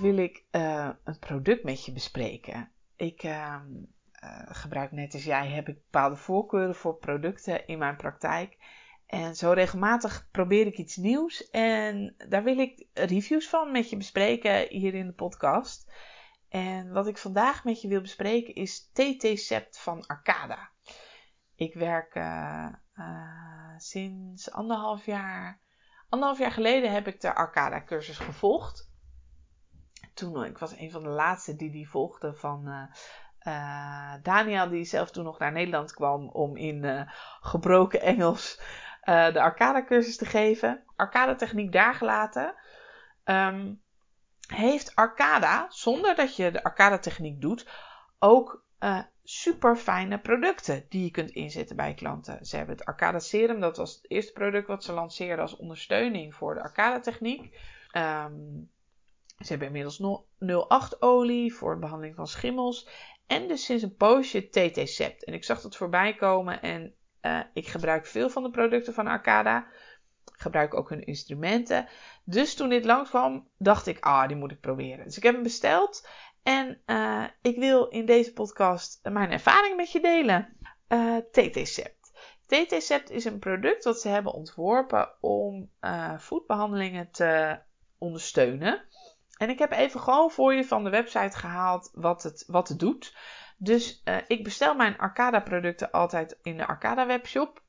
wil 0.03 0.17
ik 0.17 0.45
een 0.51 1.19
product 1.19 1.65
met 1.65 1.85
je 1.85 1.93
bespreken. 1.93 2.71
Ik 2.97 3.23
uh, 3.23 3.57
gebruik 4.47 4.93
net 4.93 5.15
als 5.15 5.25
jij 5.25 5.49
heb 5.49 5.69
ik 5.69 5.75
bepaalde 5.75 6.17
voorkeuren 6.17 6.75
voor 6.75 6.97
producten 6.97 7.67
in 7.67 7.79
mijn 7.79 7.97
praktijk. 7.97 8.57
En 9.13 9.37
zo 9.37 9.53
regelmatig 9.53 10.29
probeer 10.31 10.67
ik 10.67 10.79
iets 10.79 10.97
nieuws. 10.97 11.51
En 11.51 12.15
daar 12.29 12.43
wil 12.43 12.59
ik 12.59 12.87
reviews 12.95 13.49
van 13.49 13.73
met 13.73 13.91
je 13.91 13.97
bespreken 13.97 14.69
hier 14.69 14.95
in 14.95 15.07
de 15.07 15.13
podcast. 15.13 15.93
En 16.49 16.93
wat 16.93 17.07
ik 17.07 17.19
vandaag 17.19 17.65
met 17.65 17.81
je 17.81 17.89
wil 17.89 18.01
bespreken 18.01 18.55
is 18.55 18.91
TT 18.93 19.39
Sept 19.39 19.79
van 19.79 20.07
Arcada. 20.07 20.71
Ik 21.55 21.75
werk 21.75 22.21
sinds 23.77 24.51
anderhalf 24.51 25.07
jaar. 25.07 25.61
Anderhalf 26.09 26.39
jaar 26.39 26.53
geleden 26.53 26.93
heb 26.93 27.07
ik 27.07 27.21
de 27.21 27.35
Arcada 27.35 27.83
cursus 27.83 28.19
gevolgd 28.19 28.91
toen, 30.15 30.45
ik 30.45 30.59
was 30.59 30.77
een 30.77 30.91
van 30.91 31.03
de 31.03 31.09
laatste 31.09 31.57
die 31.57 31.71
die 31.71 31.89
volgde 31.89 32.35
van 32.35 32.89
uh, 33.47 34.15
Daniel, 34.23 34.69
die 34.69 34.85
zelf 34.85 35.11
toen 35.11 35.25
nog 35.25 35.39
naar 35.39 35.53
Nederland 35.53 35.93
kwam 35.93 36.29
om 36.29 36.57
in 36.57 37.09
gebroken 37.41 38.01
Engels 38.01 38.61
de 39.05 39.41
arcade 39.41 39.85
cursus 39.85 40.17
te 40.17 40.27
geven. 40.27 40.85
Arcade 40.97 41.35
techniek 41.35 41.73
daar 41.73 41.95
gelaten. 41.95 42.55
Um, 43.25 43.83
heeft 44.47 44.95
Arcada, 44.95 45.67
zonder 45.69 46.15
dat 46.15 46.37
je 46.37 46.51
de 46.51 46.65
arcade 46.65 46.99
techniek 46.99 47.41
doet, 47.41 47.69
ook 48.19 48.65
super 49.25 49.77
fijne 49.77 50.19
producten 50.19 50.87
die 50.89 51.05
je 51.05 51.11
kunt 51.11 51.31
inzetten 51.31 51.77
bij 51.77 51.95
klanten. 51.95 52.47
Ze 52.47 52.57
hebben 52.57 52.77
het 52.77 52.85
Arcada 52.85 53.19
Serum, 53.19 53.61
dat 53.61 53.77
was 53.77 53.95
het 53.95 54.11
eerste 54.11 54.33
product 54.33 54.67
wat 54.67 54.85
ze 54.85 54.93
lanceerden 54.93 55.45
als 55.45 55.57
ondersteuning 55.57 56.35
voor 56.35 56.55
de 56.55 56.63
arcade 56.63 57.01
techniek. 57.01 57.43
Um, 57.97 58.71
ze 59.39 59.49
hebben 59.49 59.67
inmiddels 59.67 60.01
08 60.69 61.03
olie 61.03 61.55
voor 61.55 61.75
de 61.75 61.81
behandeling 61.81 62.17
van 62.17 62.27
schimmels. 62.27 62.89
En 63.27 63.49
dus 63.49 63.65
sinds 63.65 63.83
een 63.83 63.97
poosje 63.97 64.49
TT 64.49 64.89
Sept. 64.89 65.25
En 65.25 65.35
ik 65.35 65.45
zag 65.45 65.61
dat 65.61 65.77
voorbij 65.77 66.15
komen 66.15 66.63
en 66.63 66.95
uh, 67.23 67.41
ik 67.53 67.69
gebruik 67.69 68.07
veel 68.07 68.31
van 68.31 68.43
de 68.43 68.51
producten 68.51 68.95
van 68.95 69.07
Arcada. 69.07 69.67
gebruik 70.25 70.75
ook 70.75 70.89
hun 70.89 71.07
instrumenten. 71.07 71.89
Dus 72.25 72.55
toen 72.55 72.69
dit 72.69 72.85
langskwam, 72.85 73.49
dacht 73.59 73.87
ik, 73.87 74.05
ah, 74.05 74.29
die 74.29 74.37
moet 74.37 74.51
ik 74.51 74.61
proberen. 74.61 75.05
Dus 75.05 75.17
ik 75.17 75.23
heb 75.23 75.35
hem 75.35 75.43
besteld. 75.43 76.09
En 76.43 76.81
uh, 76.87 77.25
ik 77.43 77.57
wil 77.59 77.87
in 77.87 78.07
deze 78.07 78.33
podcast 78.33 79.01
mijn 79.03 79.31
ervaring 79.31 79.77
met 79.77 79.93
je 79.93 80.01
delen. 80.01 80.57
Uh, 80.89 81.17
TT 81.17 81.69
Sept. 81.69 82.13
TT 82.47 82.83
Sept 82.83 83.11
is 83.11 83.25
een 83.25 83.39
product 83.39 83.83
dat 83.83 84.01
ze 84.01 84.09
hebben 84.09 84.33
ontworpen 84.33 85.11
om 85.21 85.71
voetbehandelingen 86.19 87.11
te 87.11 87.59
ondersteunen. 87.99 88.85
En 89.37 89.51
ik 89.51 89.59
heb 89.59 89.73
even 89.73 90.01
gewoon 90.01 90.31
voor 90.31 90.55
je 90.55 90.65
van 90.65 90.85
de 90.85 90.91
website 90.91 91.39
gehaald 91.39 91.91
wat 91.93 92.23
het, 92.23 92.45
wat 92.47 92.69
het 92.69 92.79
doet. 92.79 93.17
Dus 93.63 94.03
uh, 94.05 94.17
ik 94.27 94.45
bestel 94.45 94.75
mijn 94.75 94.99
Arcada 94.99 95.41
producten 95.41 95.91
altijd 95.91 96.39
in 96.43 96.57
de 96.57 96.67
Arcada 96.67 97.07
webshop. 97.07 97.63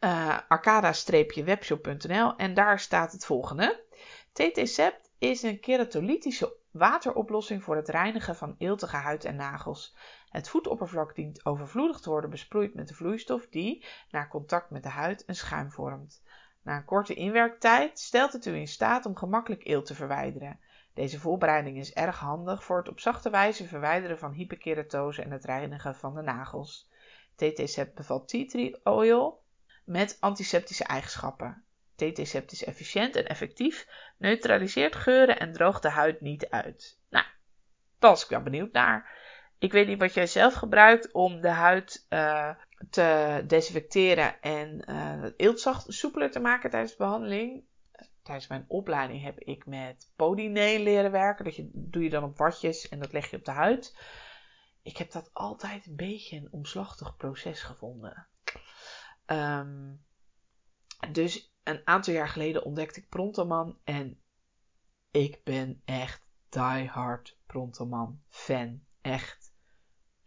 Uh, 0.00 0.38
arcada-webshop.nl 0.48 2.36
en 2.36 2.54
daar 2.54 2.80
staat 2.80 3.12
het 3.12 3.24
volgende. 3.24 3.84
TT-Sept 4.32 5.12
is 5.18 5.42
een 5.42 5.60
keratolytische 5.60 6.56
wateroplossing 6.70 7.62
voor 7.62 7.76
het 7.76 7.88
reinigen 7.88 8.36
van 8.36 8.54
eeltige 8.58 8.96
huid 8.96 9.24
en 9.24 9.36
nagels. 9.36 9.96
Het 10.28 10.48
voetoppervlak 10.48 11.14
dient 11.14 11.44
overvloedig 11.44 12.00
te 12.00 12.10
worden 12.10 12.30
besproeid 12.30 12.74
met 12.74 12.88
de 12.88 12.94
vloeistof 12.94 13.46
die, 13.48 13.86
na 14.10 14.28
contact 14.28 14.70
met 14.70 14.82
de 14.82 14.88
huid, 14.88 15.22
een 15.26 15.34
schuim 15.34 15.70
vormt. 15.70 16.22
Na 16.62 16.76
een 16.76 16.84
korte 16.84 17.14
inwerktijd 17.14 17.98
stelt 17.98 18.32
het 18.32 18.46
u 18.46 18.54
in 18.54 18.68
staat 18.68 19.06
om 19.06 19.16
gemakkelijk 19.16 19.66
eelt 19.66 19.86
te 19.86 19.94
verwijderen. 19.94 20.60
Deze 20.94 21.20
voorbereiding 21.20 21.78
is 21.78 21.92
erg 21.92 22.18
handig 22.18 22.64
voor 22.64 22.76
het 22.76 22.88
op 22.88 23.00
zachte 23.00 23.30
wijze 23.30 23.66
verwijderen 23.66 24.18
van 24.18 24.32
hyperkeratose 24.32 25.22
en 25.22 25.30
het 25.30 25.44
reinigen 25.44 25.94
van 25.94 26.14
de 26.14 26.22
nagels. 26.22 26.90
TT-Sept 27.36 27.94
bevat 27.94 28.28
tea 28.28 28.46
tree 28.46 28.84
oil 28.84 29.42
met 29.84 30.16
antiseptische 30.20 30.84
eigenschappen. 30.84 31.64
TT-Sept 31.96 32.52
is 32.52 32.64
efficiënt 32.64 33.16
en 33.16 33.26
effectief, 33.26 33.88
neutraliseert 34.16 34.96
geuren 34.96 35.38
en 35.38 35.52
droogt 35.52 35.82
de 35.82 35.90
huid 35.90 36.20
niet 36.20 36.48
uit. 36.50 36.98
Nou, 37.10 37.24
daar 37.98 38.10
was 38.10 38.22
ik 38.22 38.28
wel 38.28 38.42
benieuwd 38.42 38.72
naar. 38.72 39.20
Ik 39.58 39.72
weet 39.72 39.86
niet 39.86 39.98
wat 39.98 40.14
jij 40.14 40.26
zelf 40.26 40.54
gebruikt 40.54 41.12
om 41.12 41.40
de 41.40 41.48
huid 41.48 42.06
uh, 42.10 42.50
te 42.90 43.44
desinfecteren 43.46 44.40
en 44.40 44.84
uh, 44.88 45.30
eeltzacht 45.36 45.92
soepeler 45.92 46.30
te 46.30 46.40
maken 46.40 46.70
tijdens 46.70 46.92
de 46.92 47.04
behandeling. 47.04 47.64
Tijdens 48.22 48.46
mijn 48.46 48.64
opleiding 48.68 49.22
heb 49.22 49.38
ik 49.38 49.66
met 49.66 50.12
podineel 50.16 50.78
leren 50.78 51.10
werken. 51.10 51.44
Dat 51.44 51.56
je, 51.56 51.70
doe 51.72 52.02
je 52.02 52.10
dan 52.10 52.24
op 52.24 52.38
watjes 52.38 52.88
en 52.88 52.98
dat 52.98 53.12
leg 53.12 53.30
je 53.30 53.36
op 53.36 53.44
de 53.44 53.50
huid. 53.50 53.96
Ik 54.82 54.96
heb 54.96 55.10
dat 55.10 55.30
altijd 55.32 55.86
een 55.86 55.96
beetje 55.96 56.36
een 56.36 56.52
omslachtig 56.52 57.16
proces 57.16 57.62
gevonden. 57.62 58.26
Um, 59.26 60.04
dus 61.10 61.54
een 61.62 61.80
aantal 61.84 62.14
jaar 62.14 62.28
geleden 62.28 62.64
ontdekte 62.64 63.00
ik 63.00 63.08
Prontoman 63.08 63.78
en 63.84 64.22
ik 65.10 65.44
ben 65.44 65.82
echt 65.84 66.26
diehard 66.48 67.38
Prontoman 67.46 68.22
fan. 68.28 68.84
Echt 69.00 69.41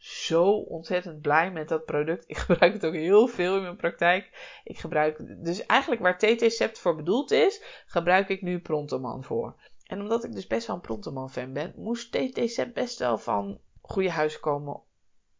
zo 0.05 0.51
ontzettend 0.51 1.21
blij 1.21 1.51
met 1.51 1.67
dat 1.67 1.85
product. 1.85 2.23
Ik 2.29 2.37
gebruik 2.37 2.73
het 2.73 2.85
ook 2.85 2.93
heel 2.93 3.27
veel 3.27 3.55
in 3.55 3.61
mijn 3.61 3.75
praktijk. 3.75 4.57
Ik 4.63 4.77
gebruik 4.77 5.43
dus 5.43 5.65
eigenlijk 5.65 6.01
waar 6.01 6.17
TT-Cept 6.17 6.79
voor 6.79 6.95
bedoeld 6.95 7.31
is, 7.31 7.63
gebruik 7.85 8.29
ik 8.29 8.41
nu 8.41 8.59
Prontoman 8.59 9.23
voor. 9.23 9.55
En 9.85 10.01
omdat 10.01 10.23
ik 10.23 10.31
dus 10.31 10.47
best 10.47 10.67
wel 10.67 10.75
een 10.75 10.81
Prontoman 10.81 11.31
fan 11.31 11.53
ben, 11.53 11.73
moest 11.75 12.11
TT-Cept 12.11 12.73
best 12.73 12.99
wel 12.99 13.17
van 13.17 13.59
goede 13.81 14.11
huis 14.11 14.39
komen 14.39 14.81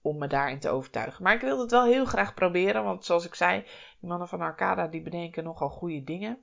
om 0.01 0.17
me 0.17 0.27
daarin 0.27 0.60
te 0.60 0.69
overtuigen. 0.69 1.24
Maar 1.24 1.34
ik 1.34 1.41
wilde 1.41 1.62
het 1.62 1.72
wel 1.72 1.86
heel 1.86 2.05
graag 2.05 2.34
proberen, 2.34 2.84
want 2.84 3.05
zoals 3.05 3.25
ik 3.25 3.36
zei, 3.36 3.62
die 4.00 4.10
mannen 4.10 4.27
van 4.27 4.41
Arcada 4.41 4.88
die 4.88 5.01
bedenken 5.01 5.43
nogal 5.43 5.69
goede 5.69 6.03
dingen. 6.03 6.38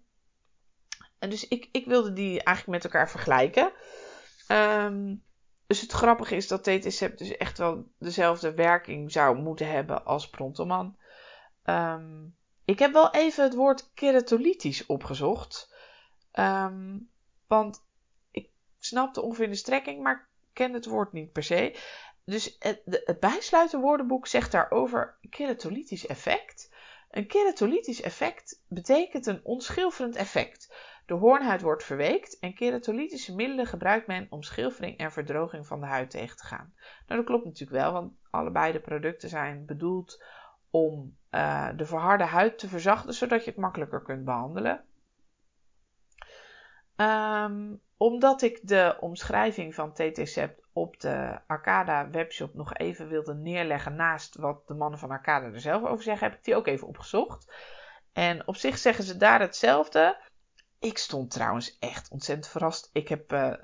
En 1.18 1.30
dus 1.30 1.48
ik, 1.48 1.68
ik 1.72 1.86
wilde 1.86 2.12
die 2.12 2.42
eigenlijk 2.42 2.82
met 2.82 2.92
elkaar 2.92 3.10
vergelijken. 3.10 3.72
Ehm, 4.46 5.14
dus 5.72 5.80
het 5.80 5.92
grappige 5.92 6.36
is 6.36 6.48
dat 6.48 6.64
TTCEP 6.64 7.18
dus 7.18 7.36
echt 7.36 7.58
wel 7.58 7.84
dezelfde 7.98 8.54
werking 8.54 9.12
zou 9.12 9.36
moeten 9.36 9.70
hebben 9.70 10.04
als 10.04 10.30
Prontoman. 10.30 10.96
Ehm, 11.62 12.26
ik 12.64 12.78
heb 12.78 12.92
wel 12.92 13.10
even 13.10 13.44
het 13.44 13.54
woord 13.54 13.90
keratolytisch 13.94 14.86
opgezocht. 14.86 15.74
Ehm, 16.32 16.98
want 17.46 17.84
ik 18.30 18.50
snapte 18.78 19.22
ongeveer 19.22 19.48
de 19.48 19.54
strekking, 19.54 20.02
maar 20.02 20.28
ken 20.52 20.72
het 20.72 20.86
woord 20.86 21.12
niet 21.12 21.32
per 21.32 21.42
se. 21.42 21.78
Dus 22.24 22.56
het, 22.58 22.80
het 22.84 23.20
bijsluiten 23.20 23.80
woordenboek 23.80 24.26
zegt 24.26 24.52
daarover 24.52 25.18
keratolytisch 25.30 26.06
effect. 26.06 26.70
Een 27.10 27.26
keratolytisch 27.26 28.02
effect 28.02 28.62
betekent 28.68 29.26
een 29.26 29.40
onschilferend 29.44 30.16
effect. 30.16 30.74
De 31.06 31.14
hoornhuid 31.14 31.60
wordt 31.60 31.84
verweekt 31.84 32.38
en 32.38 32.54
keratolytische 32.54 33.34
middelen 33.34 33.66
gebruikt 33.66 34.06
men 34.06 34.26
om 34.30 34.42
schilfering 34.42 34.98
en 34.98 35.12
verdroging 35.12 35.66
van 35.66 35.80
de 35.80 35.86
huid 35.86 36.10
tegen 36.10 36.36
te 36.36 36.46
gaan. 36.46 36.74
Nou, 37.06 37.20
dat 37.20 37.24
klopt 37.24 37.44
natuurlijk 37.44 37.82
wel, 37.82 37.92
want 37.92 38.12
allebei 38.30 38.72
de 38.72 38.80
producten 38.80 39.28
zijn 39.28 39.66
bedoeld 39.66 40.24
om 40.70 41.16
uh, 41.30 41.68
de 41.76 41.86
verharde 41.86 42.24
huid 42.24 42.58
te 42.58 42.68
verzachten, 42.68 43.14
zodat 43.14 43.44
je 43.44 43.50
het 43.50 43.60
makkelijker 43.60 44.02
kunt 44.02 44.24
behandelen. 44.24 44.84
Um, 46.96 47.80
omdat 47.96 48.42
ik 48.42 48.60
de 48.62 48.96
omschrijving 49.00 49.74
van 49.74 49.92
TT-Cept 49.92 50.62
op 50.72 51.00
de 51.00 51.38
Arcada 51.46 52.10
webshop 52.10 52.54
nog 52.54 52.74
even 52.74 53.08
wilde 53.08 53.34
neerleggen 53.34 53.94
naast 53.94 54.36
wat 54.36 54.66
de 54.66 54.74
mannen 54.74 54.98
van 54.98 55.10
Arcada 55.10 55.46
er 55.46 55.60
zelf 55.60 55.84
over 55.84 56.04
zeggen, 56.04 56.28
heb 56.28 56.38
ik 56.38 56.44
die 56.44 56.54
ook 56.54 56.66
even 56.66 56.88
opgezocht. 56.88 57.52
En 58.12 58.46
op 58.46 58.56
zich 58.56 58.78
zeggen 58.78 59.04
ze 59.04 59.16
daar 59.16 59.40
hetzelfde. 59.40 60.30
Ik 60.82 60.98
stond 60.98 61.30
trouwens 61.30 61.78
echt 61.78 62.10
ontzettend 62.10 62.48
verrast. 62.48 62.90
Ik, 62.92 63.08
heb, 63.08 63.32
uh, 63.32 63.54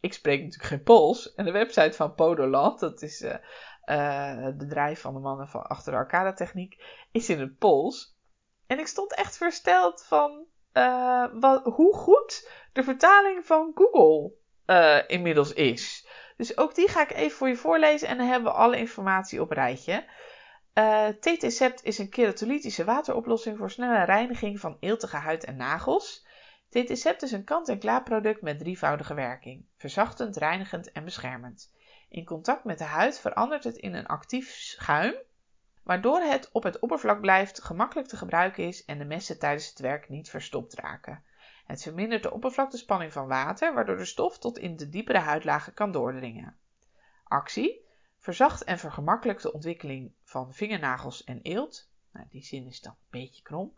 ik 0.00 0.12
spreek 0.12 0.42
natuurlijk 0.42 0.68
geen 0.68 0.82
Pools. 0.82 1.34
En 1.34 1.44
de 1.44 1.50
website 1.50 1.92
van 1.92 2.14
Podoland, 2.14 2.80
dat 2.80 3.02
is 3.02 3.22
uh, 3.22 3.34
uh, 3.84 4.44
het 4.44 4.58
bedrijf 4.58 5.00
van 5.00 5.14
de 5.14 5.20
mannen 5.20 5.48
van 5.48 5.66
achter 5.66 5.92
de 5.92 5.98
Arcada 5.98 6.32
Techniek, 6.32 6.82
is 7.12 7.28
in 7.28 7.40
het 7.40 7.58
Pools. 7.58 8.16
En 8.66 8.78
ik 8.78 8.86
stond 8.86 9.14
echt 9.14 9.36
versteld 9.36 10.04
van 10.04 10.44
wat, 11.40 11.64
hoe 11.64 11.94
goed 11.94 12.50
de 12.72 12.82
vertaling 12.82 13.46
van 13.46 13.72
Google 13.74 14.32
inmiddels 15.06 15.52
is. 15.52 16.06
Dus 16.36 16.56
ook 16.56 16.74
die 16.74 16.88
ga 16.88 17.02
ik 17.02 17.12
even 17.12 17.36
voor 17.36 17.48
je 17.48 17.56
voorlezen 17.56 18.08
en 18.08 18.16
dan 18.16 18.26
hebben 18.26 18.52
we 18.52 18.58
alle 18.58 18.78
informatie 18.78 19.40
op 19.40 19.50
rijtje. 19.50 20.04
Uh, 20.74 21.08
TT-Cept 21.08 21.84
is 21.84 21.98
een 21.98 22.08
keratolytische 22.08 22.84
wateroplossing 22.84 23.58
voor 23.58 23.70
snelle 23.70 24.04
reiniging 24.04 24.60
van 24.60 24.76
eeltige 24.80 25.16
huid 25.16 25.44
en 25.44 25.56
nagels. 25.56 26.25
TT-Cept 26.76 27.22
is 27.22 27.32
een 27.32 27.44
kant-en-klaar 27.44 28.02
product 28.02 28.42
met 28.42 28.58
drievoudige 28.58 29.14
werking: 29.14 29.66
verzachtend, 29.76 30.36
reinigend 30.36 30.92
en 30.92 31.04
beschermend. 31.04 31.72
In 32.08 32.24
contact 32.24 32.64
met 32.64 32.78
de 32.78 32.84
huid 32.84 33.18
verandert 33.18 33.64
het 33.64 33.76
in 33.76 33.94
een 33.94 34.06
actief 34.06 34.50
schuim, 34.50 35.14
waardoor 35.82 36.20
het 36.20 36.50
op 36.52 36.62
het 36.62 36.78
oppervlak 36.78 37.20
blijft, 37.20 37.62
gemakkelijk 37.62 38.08
te 38.08 38.16
gebruiken 38.16 38.64
is 38.64 38.84
en 38.84 38.98
de 38.98 39.04
messen 39.04 39.38
tijdens 39.38 39.68
het 39.68 39.78
werk 39.78 40.08
niet 40.08 40.30
verstopt 40.30 40.74
raken. 40.74 41.24
Het 41.64 41.82
vermindert 41.82 42.22
de 42.22 42.32
oppervlaktespanning 42.32 43.12
van 43.12 43.26
water, 43.26 43.74
waardoor 43.74 43.96
de 43.96 44.04
stof 44.04 44.38
tot 44.38 44.58
in 44.58 44.76
de 44.76 44.88
diepere 44.88 45.18
huidlagen 45.18 45.74
kan 45.74 45.92
doordringen. 45.92 46.58
Actie: 47.24 47.86
verzacht 48.18 48.64
en 48.64 48.78
vergemakkelijkt 48.78 49.42
de 49.42 49.52
ontwikkeling 49.52 50.14
van 50.22 50.54
vingernagels 50.54 51.24
en 51.24 51.40
eelt. 51.42 51.90
Nou, 52.12 52.26
die 52.30 52.44
zin 52.44 52.66
is 52.66 52.80
dan 52.80 52.92
een 52.92 53.20
beetje 53.20 53.42
krom. 53.42 53.72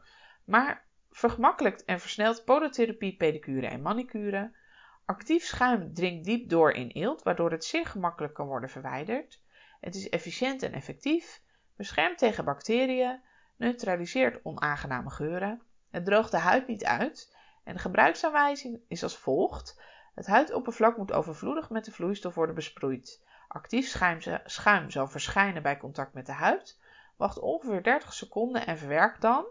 Maar 0.45 0.88
vergemakkelijkt 1.11 1.85
en 1.85 2.01
versnelt 2.01 2.45
podotherapie, 2.45 3.17
pedicure 3.17 3.67
en 3.67 3.83
manicure. 3.83 4.57
Actief 5.05 5.45
schuim 5.45 5.95
dringt 5.95 6.25
diep 6.25 6.49
door 6.49 6.73
in 6.73 6.89
eelt, 6.89 7.23
waardoor 7.23 7.51
het 7.51 7.65
zeer 7.65 7.87
gemakkelijk 7.87 8.35
kan 8.35 8.47
worden 8.47 8.71
verwijderd. 8.71 9.43
Het 9.81 9.95
is 9.95 10.09
efficiënt 10.09 10.63
en 10.63 10.73
effectief, 10.73 11.43
beschermt 11.77 12.19
tegen 12.19 12.45
bacteriën, 12.45 13.21
neutraliseert 13.57 14.41
onaangename 14.43 15.11
geuren. 15.11 15.63
Het 15.91 16.05
droogt 16.05 16.31
de 16.31 16.39
huid 16.39 16.67
niet 16.67 16.85
uit 16.85 17.37
en 17.65 17.75
de 17.75 17.81
gebruiksaanwijzing 17.81 18.81
is 18.89 19.03
als 19.03 19.17
volgt. 19.17 19.81
Het 20.15 20.27
huidoppervlak 20.27 20.97
moet 20.97 21.13
overvloedig 21.13 21.71
met 21.71 21.85
de 21.85 21.93
vloeistof 21.93 22.35
worden 22.35 22.55
besproeid. 22.55 23.23
Actief 23.49 23.89
schuim, 23.89 24.19
schuim 24.45 24.91
zal 24.91 25.09
verschijnen 25.09 25.63
bij 25.63 25.77
contact 25.77 26.15
met 26.15 26.27
de 26.27 26.33
huid. 26.33 26.81
Wacht 27.17 27.39
ongeveer 27.39 27.83
30 27.83 28.13
seconden 28.13 28.67
en 28.67 28.79
verwerk 28.79 29.21
dan 29.21 29.47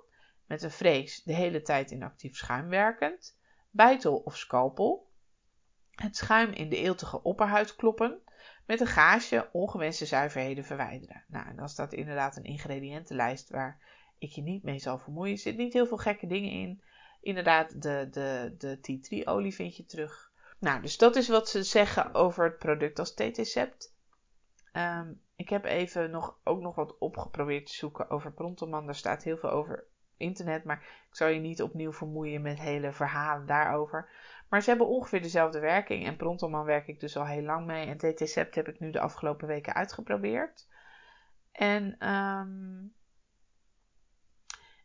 met 0.47 0.63
een 0.63 0.71
frees 0.71 1.23
de 1.23 1.33
hele 1.33 1.61
tijd 1.61 1.91
in 1.91 2.03
actief 2.03 2.35
schuim 2.35 2.69
werkend, 2.69 3.37
bijtel 3.69 4.17
of 4.17 4.37
scalpel, 4.37 5.11
het 5.91 6.15
schuim 6.15 6.51
in 6.51 6.69
de 6.69 6.77
eeltige 6.77 7.21
opperhuid 7.21 7.75
kloppen, 7.75 8.21
met 8.65 8.79
een 8.79 8.87
gaasje 8.87 9.49
ongewenste 9.51 10.05
zuiverheden 10.05 10.63
verwijderen. 10.63 11.23
Nou, 11.27 11.47
en 11.47 11.55
dan 11.55 11.69
staat 11.69 11.93
inderdaad 11.93 12.37
een 12.37 12.43
ingrediëntenlijst 12.43 13.49
waar 13.49 13.79
ik 14.17 14.31
je 14.31 14.41
niet 14.41 14.63
mee 14.63 14.79
zal 14.79 14.99
vermoeien. 14.99 15.33
Er 15.33 15.39
zit 15.39 15.57
niet 15.57 15.73
heel 15.73 15.87
veel 15.87 15.97
gekke 15.97 16.27
dingen 16.27 16.51
in. 16.51 16.83
Inderdaad, 17.21 17.81
de, 17.81 18.07
de, 18.11 18.55
de 18.57 18.79
tea 18.79 18.99
tree 19.01 19.27
olie 19.27 19.53
vind 19.53 19.75
je 19.75 19.85
terug. 19.85 20.31
Nou, 20.59 20.81
dus 20.81 20.97
dat 20.97 21.15
is 21.15 21.27
wat 21.27 21.49
ze 21.49 21.63
zeggen 21.63 22.13
over 22.13 22.43
het 22.43 22.57
product 22.57 22.99
als 22.99 23.13
TT-Cept. 23.13 23.95
Um, 24.73 25.21
ik 25.35 25.49
heb 25.49 25.65
even 25.65 26.11
nog, 26.11 26.39
ook 26.43 26.61
nog 26.61 26.75
wat 26.75 26.97
opgeprobeerd 26.97 27.65
te 27.65 27.73
zoeken 27.73 28.09
over 28.09 28.33
Prontoman. 28.33 28.85
Daar 28.85 28.95
staat 28.95 29.23
heel 29.23 29.37
veel 29.37 29.49
over 29.49 29.87
internet, 30.17 30.63
maar 30.63 30.81
ik 31.09 31.15
zal 31.15 31.27
je 31.27 31.39
niet 31.39 31.61
opnieuw 31.61 31.93
vermoeien 31.93 32.41
met 32.41 32.59
hele 32.59 32.91
verhalen 32.91 33.45
daarover. 33.45 34.09
Maar 34.49 34.61
ze 34.61 34.69
hebben 34.69 34.87
ongeveer 34.87 35.21
dezelfde 35.21 35.59
werking 35.59 36.05
en 36.05 36.17
Prontoman 36.17 36.65
werk 36.65 36.87
ik 36.87 36.99
dus 36.99 37.17
al 37.17 37.25
heel 37.25 37.43
lang 37.43 37.65
mee. 37.65 37.85
En 37.85 37.97
TT-Cept 37.97 38.55
heb 38.55 38.67
ik 38.67 38.79
nu 38.79 38.91
de 38.91 38.99
afgelopen 38.99 39.47
weken 39.47 39.73
uitgeprobeerd. 39.73 40.67
En 41.51 42.09
um, 42.09 42.93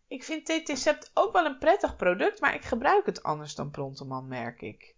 ik 0.08 0.24
vind 0.24 0.46
TT-Cept 0.46 1.10
ook 1.14 1.32
wel 1.32 1.44
een 1.44 1.58
prettig 1.58 1.96
product, 1.96 2.40
maar 2.40 2.54
ik 2.54 2.64
gebruik 2.64 3.06
het 3.06 3.22
anders 3.22 3.54
dan 3.54 3.70
Prontoman, 3.70 4.28
merk 4.28 4.60
ik. 4.60 4.94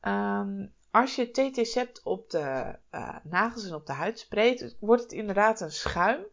Um, 0.00 0.74
als 0.90 1.14
je 1.14 1.30
TT-Cept 1.30 2.02
op 2.02 2.30
de 2.30 2.78
uh, 2.90 3.16
nagels 3.22 3.66
en 3.66 3.74
op 3.74 3.86
de 3.86 3.92
huid 3.92 4.18
spreekt, 4.18 4.76
wordt 4.80 5.02
het 5.02 5.12
inderdaad 5.12 5.60
een 5.60 5.72
schuim. 5.72 6.26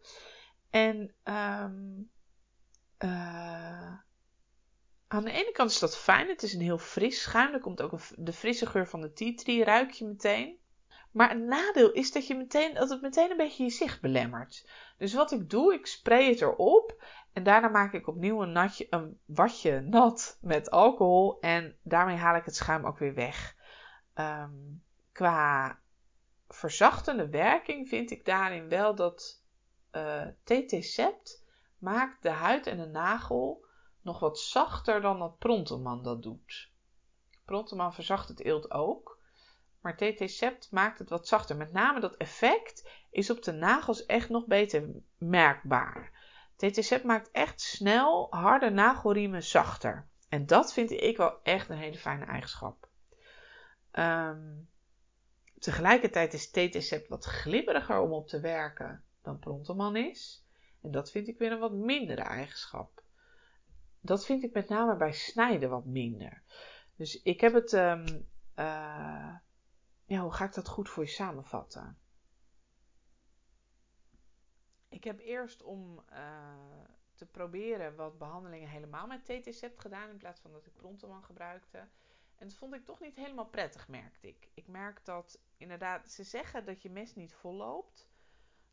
En 0.70 1.14
um, 1.24 2.10
uh, 3.00 3.94
aan 5.08 5.24
de 5.24 5.32
ene 5.32 5.52
kant 5.52 5.72
is 5.72 5.80
dat 5.80 5.98
fijn. 5.98 6.28
Het 6.28 6.44
is 6.44 6.54
een 6.54 6.62
heel 6.62 6.78
fris 6.78 7.22
schuim. 7.22 7.54
Er 7.54 7.60
komt 7.60 7.82
ook 7.82 8.00
de 8.16 8.34
frisse 8.34 8.66
geur 8.66 8.88
van 8.88 9.02
de 9.02 9.14
tea 9.14 9.34
tree, 9.36 9.64
ruik 9.64 9.92
je 9.92 10.06
meteen. 10.06 10.58
Maar 11.12 11.32
een 11.32 11.46
nadeel 11.46 11.92
is 11.92 12.12
dat, 12.12 12.28
je 12.28 12.36
meteen, 12.36 12.74
dat 12.74 12.90
het 12.90 13.02
meteen 13.02 13.32
een 13.32 13.38
beetje 13.38 13.64
je 13.64 13.70
zicht 13.70 14.02
belemmert. 14.02 14.70
Dus 14.98 15.14
wat 15.14 15.32
ik 15.32 15.50
doe, 15.50 15.74
ik 15.74 15.86
spray 15.86 16.30
het 16.30 16.42
erop. 16.42 17.04
En 17.34 17.44
daarna 17.44 17.68
maak 17.68 17.94
ik 17.94 18.08
opnieuw 18.08 18.42
een, 18.42 18.52
natje, 18.52 18.88
een 18.90 19.20
watje 19.26 19.80
nat 19.80 20.38
met 20.42 20.72
alcohol. 20.72 21.40
En 21.40 21.78
daarmee 21.84 22.16
haal 22.16 22.36
ik 22.36 22.46
het 22.46 22.56
schuim 22.56 22.86
ook 22.86 22.98
weer 22.98 23.14
weg. 23.14 23.56
Um, 24.16 24.84
qua 25.12 25.80
verzachtende 26.48 27.30
werking 27.30 27.88
vind 27.88 28.12
ik 28.12 28.26
daarin 28.26 28.70
wel 28.70 28.96
dat 28.96 29.44
uh, 29.92 30.22
eh, 30.22 30.28
TT-Cept 30.44 31.45
maakt 31.78 32.24
de 32.24 32.30
huid 32.30 32.68
en 32.68 32.78
de 32.78 32.86
nagel 32.86 33.66
nog 34.02 34.20
wat 34.20 34.40
zachter 34.40 35.02
dan 35.02 35.20
dat 35.20 35.38
Prontoman 35.38 36.04
dat 36.04 36.24
doet. 36.24 36.72
Prontoman 37.46 37.94
verzacht 37.94 38.28
het 38.28 38.42
eelt 38.42 38.72
ook, 38.72 39.20
maar 39.82 39.98
TT-Cept 39.98 40.72
maakt 40.72 41.00
het 41.00 41.10
wat 41.10 41.28
zachter. 41.28 41.56
Met 41.56 41.72
name 41.72 42.00
dat 42.00 42.16
effect 42.16 42.90
is 43.12 43.30
op 43.30 43.44
de 43.44 43.52
nagels 43.52 44.06
echt 44.06 44.30
nog 44.30 44.46
beter 44.46 44.90
merkbaar. 45.18 46.12
TT-Cept 46.56 47.04
maakt 47.04 47.32
echt 47.32 47.62
snel 47.62 48.28
harde 48.30 48.70
nagelriemen 48.70 49.44
zachter. 49.44 50.08
En 50.30 50.46
dat 50.46 50.74
vind 50.74 50.92
ik 50.92 51.18
wel 51.18 51.40
echt 51.44 51.70
een 51.70 51.78
hele 51.78 51.98
fijne 51.98 52.26
eigenschap. 52.26 52.88
Um, 53.92 54.70
tegelijkertijd 55.60 56.34
is 56.34 56.52
TT-Cept 56.52 57.08
wat 57.08 57.26
glibberiger 57.26 58.00
om 58.00 58.14
op 58.14 58.28
te 58.28 58.40
werken 58.40 59.04
dan 59.22 59.40
Prontoman 59.40 59.96
is. 59.96 60.45
En 60.86 60.92
dat 60.92 61.12
vind 61.12 61.28
ik 61.28 61.38
weer 61.38 61.52
een 61.52 61.60
wat 61.60 61.72
mindere 61.72 62.22
eigenschap. 62.22 63.04
dat 64.00 64.26
vind 64.26 64.44
ik 64.44 64.54
met 64.54 64.70
name 64.70 64.96
bij 64.96 65.12
snijden 65.12 65.70
wat 65.70 65.86
minder. 65.86 66.44
Dus 66.96 67.22
ik 67.22 67.42
heb 67.42 67.54
het. 67.54 67.74
Ehm, 67.74 68.20
ja, 70.06 70.22
hoe 70.22 70.34
ga 70.34 70.46
ik 70.46 70.54
dat 70.54 70.68
goed 70.68 70.90
voor 70.90 71.04
je 71.04 71.10
samenvatten? 71.10 71.98
Ik 74.90 75.04
heb 75.04 75.20
eerst 75.20 75.64
om 75.64 76.04
te 77.14 77.26
proberen 77.26 77.96
wat 77.96 78.18
behandelingen 78.18 78.70
helemaal 78.70 79.08
met 79.08 79.26
TTC 79.26 79.72
gedaan 79.76 80.10
in 80.10 80.18
plaats 80.18 80.42
van 80.42 80.52
dat 80.52 80.66
ik 80.66 80.74
Prontoman 80.74 81.24
gebruikte. 81.24 81.78
En 82.36 82.48
dat 82.48 82.54
vond 82.54 82.74
ik 82.74 82.86
toch 82.86 83.00
niet 83.00 83.16
helemaal 83.16 83.48
prettig, 83.48 83.88
merkte 83.88 84.28
ik. 84.28 84.50
Ik 84.54 84.68
merk 84.68 85.06
dat 85.06 85.40
inderdaad, 85.58 86.12
ze 86.12 86.24
zeggen 86.24 86.66
dat 86.66 86.82
je 86.82 86.90
mes 86.90 87.16
niet 87.16 87.34
vol 87.34 87.54
loopt. 87.54 88.10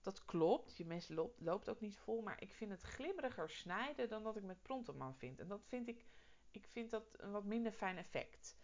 Dat 0.03 0.25
klopt, 0.25 0.77
je 0.77 0.85
mes 0.85 1.09
loopt, 1.09 1.41
loopt 1.41 1.69
ook 1.69 1.81
niet 1.81 1.97
vol, 1.97 2.23
maar 2.23 2.41
ik 2.41 2.53
vind 2.53 2.71
het 2.71 2.83
glimmeriger 2.83 3.51
snijden 3.51 4.09
dan 4.09 4.23
dat 4.23 4.37
ik 4.37 4.43
met 4.43 4.63
Prontoman 4.63 5.15
vind. 5.15 5.41
En 5.41 5.49
dat 5.49 5.65
vind 5.65 5.89
ik, 5.89 6.07
ik 6.51 6.67
vind 6.67 6.91
dat 6.91 7.05
een 7.13 7.31
wat 7.31 7.45
minder 7.45 7.73
fijn 7.73 7.97
effect. 7.97 8.57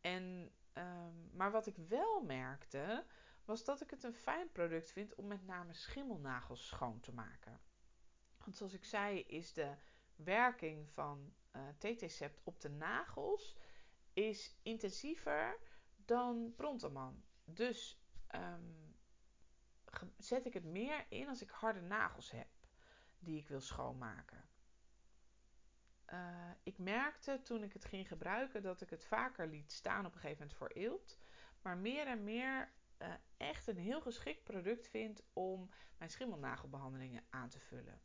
En, 0.00 0.52
um, 0.74 1.30
maar 1.32 1.50
wat 1.50 1.66
ik 1.66 1.76
wel 1.76 2.22
merkte, 2.22 3.04
was 3.44 3.64
dat 3.64 3.80
ik 3.80 3.90
het 3.90 4.02
een 4.02 4.14
fijn 4.14 4.52
product 4.52 4.92
vind 4.92 5.14
om 5.14 5.26
met 5.26 5.46
name 5.46 5.74
schimmelnagels 5.74 6.66
schoon 6.66 7.00
te 7.00 7.12
maken. 7.12 7.60
Want 8.38 8.56
zoals 8.56 8.72
ik 8.72 8.84
zei, 8.84 9.20
is 9.20 9.52
de 9.52 9.74
werking 10.16 10.90
van 10.90 11.34
uh, 11.52 11.68
eh, 11.68 11.96
TT-Sept 11.96 12.40
op 12.44 12.60
de 12.60 12.68
nagels 12.68 13.56
is 14.12 14.58
intensiever 14.62 15.58
dan 15.96 16.52
Prontoman. 16.56 17.24
Dus 17.44 18.00
um, 18.34 18.89
zet 20.18 20.46
ik 20.46 20.54
het 20.54 20.64
meer 20.64 21.06
in 21.08 21.28
als 21.28 21.42
ik 21.42 21.50
harde 21.50 21.80
nagels 21.80 22.30
heb 22.30 22.48
die 23.18 23.38
ik 23.38 23.48
wil 23.48 23.60
schoonmaken. 23.60 24.48
Uh, 26.12 26.50
ik 26.62 26.78
merkte 26.78 27.40
toen 27.42 27.62
ik 27.62 27.72
het 27.72 27.84
ging 27.84 28.08
gebruiken 28.08 28.62
dat 28.62 28.80
ik 28.80 28.90
het 28.90 29.04
vaker 29.04 29.48
liet 29.48 29.72
staan 29.72 30.06
op 30.06 30.14
een 30.14 30.20
gegeven 30.20 30.38
moment 30.38 30.56
voor 30.58 30.68
eelt. 30.68 31.18
Maar 31.62 31.76
meer 31.76 32.06
en 32.06 32.24
meer 32.24 32.72
uh, 32.98 33.08
echt 33.36 33.66
een 33.66 33.78
heel 33.78 34.00
geschikt 34.00 34.42
product 34.42 34.88
vind 34.88 35.22
om 35.32 35.70
mijn 35.98 36.10
schimmelnagelbehandelingen 36.10 37.24
aan 37.30 37.48
te 37.48 37.60
vullen. 37.60 38.00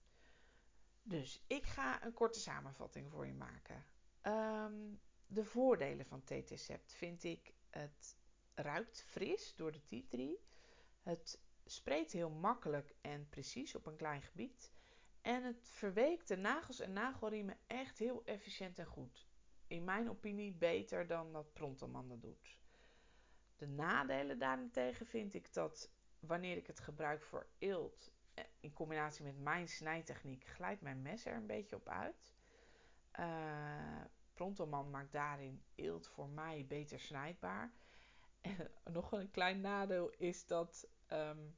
Dus 1.03 1.43
ik 1.47 1.65
ga 1.65 2.03
een 2.03 2.13
korte 2.13 2.39
samenvatting 2.39 3.11
voor 3.11 3.25
je 3.25 3.33
maken. 3.33 3.85
Um, 4.21 5.01
de 5.27 5.43
voordelen 5.43 6.05
van 6.05 6.23
TT-Sept 6.23 6.93
vind 6.93 7.23
ik 7.23 7.53
het 7.69 8.17
ruikt 8.53 9.03
fris 9.03 9.55
door 9.55 9.71
de 9.71 9.83
tea 9.83 10.01
tree. 10.07 10.39
Het 11.01 11.39
spreekt 11.65 12.11
heel 12.11 12.29
makkelijk 12.29 12.95
en 13.01 13.29
precies 13.29 13.75
op 13.75 13.85
een 13.85 13.95
klein 13.95 14.21
gebied. 14.21 14.73
En 15.21 15.43
het 15.43 15.69
verweekt 15.69 16.27
de 16.27 16.37
nagels 16.37 16.79
en 16.79 16.93
nagelriemen 16.93 17.57
echt 17.67 17.97
heel 17.97 18.21
efficiënt 18.25 18.79
en 18.79 18.85
goed. 18.85 19.27
In 19.67 19.83
mijn 19.83 20.09
opinie 20.09 20.51
beter 20.51 21.07
dan 21.07 21.33
dat 21.33 21.53
Prontoman 21.53 22.19
doet. 22.19 22.59
De 23.55 23.67
nadelen 23.67 24.39
daarentegen 24.39 25.05
vind 25.05 25.33
ik 25.33 25.53
dat 25.53 25.91
wanneer 26.19 26.57
ik 26.57 26.67
het 26.67 26.79
gebruik 26.79 27.23
voor 27.23 27.47
eelt 27.57 28.13
in 28.59 28.73
combinatie 28.73 29.25
met 29.25 29.39
mijn 29.39 29.67
snijtechniek 29.67 30.45
glijdt 30.45 30.81
mijn 30.81 31.01
mes 31.01 31.25
er 31.25 31.35
een 31.35 31.45
beetje 31.45 31.75
op 31.75 31.87
uit. 31.87 32.33
Uh, 33.19 34.01
Prontoman 34.33 34.89
maakt 34.89 35.11
daarin 35.11 35.63
eelt 35.75 36.07
voor 36.07 36.29
mij 36.29 36.65
beter 36.67 36.99
snijdbaar. 36.99 37.73
En 38.41 38.71
nog 38.93 39.11
een 39.11 39.31
klein 39.31 39.61
nadeel 39.61 40.09
is 40.09 40.45
dat 40.45 40.87
um, 41.11 41.57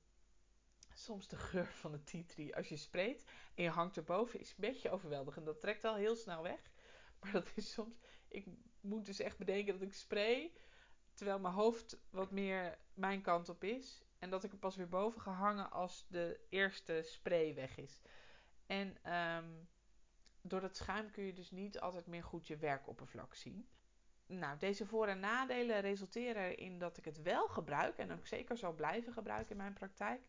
soms 0.93 1.27
de 1.27 1.35
geur 1.35 1.65
van 1.65 1.91
de 1.91 2.03
tea 2.03 2.23
tree, 2.25 2.55
als 2.55 2.67
je 2.67 2.77
spreekt 2.77 3.31
en 3.55 3.63
je 3.63 3.69
hangt 3.69 3.97
erboven, 3.97 4.39
is 4.39 4.49
een 4.49 4.55
beetje 4.57 4.89
overweldigend. 4.89 5.45
Dat 5.45 5.61
trekt 5.61 5.83
al 5.83 5.95
heel 5.95 6.15
snel 6.15 6.43
weg. 6.43 6.59
Maar 7.19 7.31
dat 7.31 7.51
is 7.55 7.71
soms. 7.71 7.95
Ik 8.27 8.45
moet 8.81 9.05
dus 9.05 9.19
echt 9.19 9.37
bedenken 9.37 9.73
dat 9.73 9.81
ik 9.81 9.93
spray. 9.93 10.53
Terwijl 11.13 11.39
mijn 11.39 11.53
hoofd 11.53 11.97
wat 12.09 12.31
meer 12.31 12.77
mijn 12.93 13.21
kant 13.21 13.49
op 13.49 13.63
is. 13.63 14.03
En 14.19 14.29
dat 14.29 14.43
ik 14.43 14.51
er 14.51 14.57
pas 14.57 14.75
weer 14.75 14.89
boven 14.89 15.21
ga 15.21 15.31
hangen 15.31 15.71
als 15.71 16.05
de 16.07 16.39
eerste 16.49 17.01
spray 17.03 17.55
weg 17.55 17.77
is. 17.77 18.01
En 18.65 19.13
um, 19.13 19.67
door 20.41 20.61
dat 20.61 20.75
schuim 20.75 21.11
kun 21.11 21.23
je 21.23 21.33
dus 21.33 21.51
niet 21.51 21.79
altijd 21.79 22.07
meer 22.07 22.23
goed 22.23 22.47
je 22.47 22.57
werkoppervlak 22.57 23.35
zien. 23.35 23.67
Nou, 24.27 24.57
deze 24.57 24.85
voor- 24.85 25.07
en 25.07 25.19
nadelen 25.19 25.81
resulteren 25.81 26.43
erin 26.43 26.79
dat 26.79 26.97
ik 26.97 27.05
het 27.05 27.21
wel 27.21 27.47
gebruik 27.47 27.97
en 27.97 28.11
ook 28.11 28.27
zeker 28.27 28.57
zal 28.57 28.73
blijven 28.73 29.13
gebruiken 29.13 29.51
in 29.51 29.57
mijn 29.57 29.73
praktijk. 29.73 30.21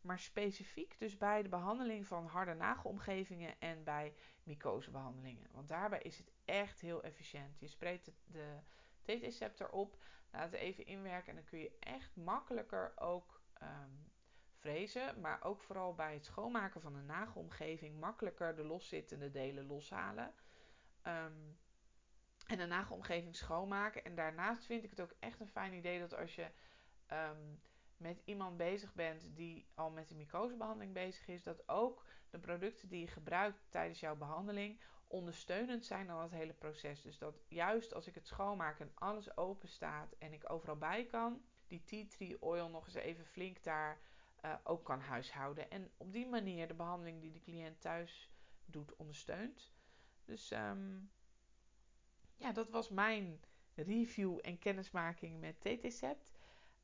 Maar 0.00 0.18
specifiek 0.18 0.98
dus 0.98 1.16
bij 1.16 1.42
de 1.42 1.48
behandeling 1.48 2.06
van 2.06 2.26
harde 2.26 2.54
nagelomgevingen 2.54 3.60
en 3.60 3.84
bij 3.84 4.14
mycosebehandelingen. 4.42 5.48
Want 5.52 5.68
daarbij 5.68 6.00
is 6.02 6.18
het 6.18 6.32
echt 6.44 6.80
heel 6.80 7.02
efficiënt. 7.02 7.58
Je 7.58 7.68
spreekt 7.68 8.10
de 8.24 8.58
TT-scepter 9.02 9.70
op, 9.70 9.96
laat 10.32 10.50
het 10.50 10.60
even 10.60 10.86
inwerken 10.86 11.28
en 11.28 11.34
dan 11.34 11.44
kun 11.44 11.58
je 11.58 11.76
echt 11.80 12.16
makkelijker 12.16 12.92
ook 12.96 13.40
um, 13.62 14.10
frezen. 14.54 15.20
Maar 15.20 15.44
ook 15.44 15.60
vooral 15.62 15.94
bij 15.94 16.14
het 16.14 16.24
schoonmaken 16.24 16.80
van 16.80 16.94
een 16.94 17.06
nagelomgeving 17.06 18.00
makkelijker 18.00 18.56
de 18.56 18.64
loszittende 18.64 19.30
delen 19.30 19.66
loshalen. 19.66 20.34
Um, 21.02 21.58
en 22.46 22.58
de 22.58 22.66
nagelomgeving 22.66 23.36
schoonmaken. 23.36 24.04
En 24.04 24.14
daarnaast 24.14 24.64
vind 24.64 24.84
ik 24.84 24.90
het 24.90 25.00
ook 25.00 25.14
echt 25.18 25.40
een 25.40 25.48
fijn 25.48 25.72
idee 25.72 25.98
dat 25.98 26.16
als 26.16 26.34
je 26.34 26.46
um, 27.12 27.60
met 27.96 28.22
iemand 28.24 28.56
bezig 28.56 28.94
bent 28.94 29.36
die 29.36 29.66
al 29.74 29.90
met 29.90 30.08
de 30.08 30.14
mycosebehandeling 30.14 30.92
bezig 30.92 31.28
is, 31.28 31.42
dat 31.42 31.68
ook 31.68 32.04
de 32.30 32.38
producten 32.38 32.88
die 32.88 33.00
je 33.00 33.06
gebruikt 33.06 33.66
tijdens 33.68 34.00
jouw 34.00 34.16
behandeling 34.16 34.80
ondersteunend 35.06 35.84
zijn 35.84 36.10
aan 36.10 36.22
het 36.22 36.30
hele 36.30 36.52
proces. 36.52 37.02
Dus 37.02 37.18
dat 37.18 37.42
juist 37.48 37.94
als 37.94 38.06
ik 38.06 38.14
het 38.14 38.26
schoonmaak 38.26 38.80
en 38.80 38.92
alles 38.94 39.36
open 39.36 39.68
staat 39.68 40.12
en 40.18 40.32
ik 40.32 40.50
overal 40.50 40.76
bij 40.76 41.04
kan, 41.04 41.42
die 41.66 41.84
tea 41.84 42.06
tree 42.08 42.42
oil 42.42 42.68
nog 42.68 42.84
eens 42.84 42.94
even 42.94 43.26
flink 43.26 43.62
daar 43.62 43.98
uh, 44.44 44.54
ook 44.62 44.84
kan 44.84 45.00
huishouden. 45.00 45.70
En 45.70 45.90
op 45.96 46.12
die 46.12 46.26
manier 46.26 46.68
de 46.68 46.74
behandeling 46.74 47.20
die 47.20 47.32
de 47.32 47.40
cliënt 47.40 47.80
thuis 47.80 48.30
doet 48.64 48.96
ondersteunt. 48.96 49.72
Dus 50.24 50.50
um, 50.50 51.10
ja, 52.36 52.52
dat 52.52 52.70
was 52.70 52.88
mijn 52.88 53.40
review 53.74 54.38
en 54.42 54.58
kennismaking 54.58 55.40
met 55.40 55.60
TT-Sept. 55.60 56.32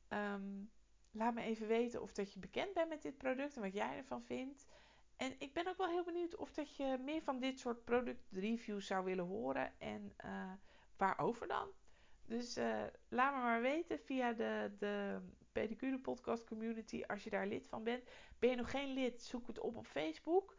Um, 0.09 0.71
laat 1.11 1.33
me 1.33 1.41
even 1.41 1.67
weten 1.67 2.01
of 2.01 2.13
dat 2.13 2.33
je 2.33 2.39
bekend 2.39 2.73
bent 2.73 2.89
met 2.89 3.01
dit 3.01 3.17
product 3.17 3.55
en 3.55 3.61
wat 3.61 3.73
jij 3.73 3.97
ervan 3.97 4.23
vindt. 4.23 4.67
En 5.15 5.35
ik 5.37 5.53
ben 5.53 5.67
ook 5.67 5.77
wel 5.77 5.89
heel 5.89 6.03
benieuwd 6.03 6.35
of 6.35 6.53
dat 6.53 6.75
je 6.75 6.97
meer 7.03 7.21
van 7.21 7.39
dit 7.39 7.59
soort 7.59 7.83
product 7.83 8.31
reviews 8.31 8.87
zou 8.87 9.05
willen 9.05 9.25
horen. 9.25 9.79
En 9.79 10.13
uh, 10.25 10.51
waarover 10.97 11.47
dan? 11.47 11.67
Dus 12.25 12.57
uh, 12.57 12.83
laat 13.07 13.35
me 13.35 13.41
maar 13.41 13.61
weten 13.61 13.99
via 13.99 14.33
de, 14.33 14.71
de 14.77 15.19
Pedicure 15.51 15.99
Podcast 15.99 16.43
Community 16.43 17.03
als 17.07 17.23
je 17.23 17.29
daar 17.29 17.47
lid 17.47 17.67
van 17.67 17.83
bent. 17.83 18.03
Ben 18.39 18.49
je 18.49 18.55
nog 18.55 18.71
geen 18.71 18.93
lid, 18.93 19.21
zoek 19.21 19.47
het 19.47 19.59
op 19.59 19.75
op 19.75 19.87
Facebook. 19.87 20.55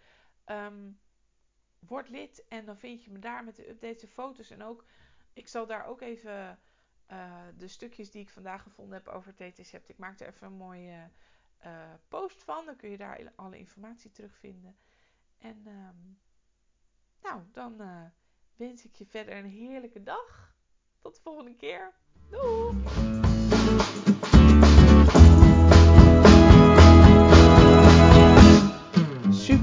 Um, 0.47 0.99
word 1.88 2.09
lid 2.09 2.44
en 2.49 2.64
dan 2.64 2.77
vind 2.77 3.05
je 3.05 3.11
me 3.11 3.18
daar 3.18 3.44
met 3.44 3.57
de 3.57 3.68
updates 3.68 4.03
en 4.03 4.09
foto's. 4.09 4.51
En 4.51 4.62
ook, 4.62 4.85
ik 5.33 5.49
zal 5.49 5.66
daar 5.66 5.87
ook 5.87 6.01
even 6.01 6.59
uh, 7.11 7.42
de 7.57 7.68
stukjes 7.68 8.11
die 8.11 8.23
ik 8.23 8.31
vandaag 8.31 8.62
gevonden 8.62 8.94
heb 8.94 9.09
over 9.09 9.35
TT-Sept. 9.35 9.88
Ik 9.88 9.99
maak 9.99 10.20
er 10.20 10.29
even 10.29 10.47
een 10.47 10.53
mooie 10.53 11.11
uh, 11.66 11.92
post 12.09 12.44
van. 12.44 12.66
Dan 12.66 12.77
kun 12.77 12.90
je 12.90 12.97
daar 12.97 13.33
alle 13.35 13.59
informatie 13.59 14.11
terugvinden. 14.11 14.77
En 15.38 15.66
um, 15.66 16.18
nou, 17.23 17.42
dan 17.53 17.81
uh, 17.81 18.05
wens 18.57 18.85
ik 18.85 18.94
je 18.94 19.07
verder 19.07 19.37
een 19.37 19.51
heerlijke 19.51 20.03
dag. 20.03 20.55
Tot 20.99 21.14
de 21.14 21.20
volgende 21.20 21.55
keer. 21.55 21.92
Doei! 22.31 23.13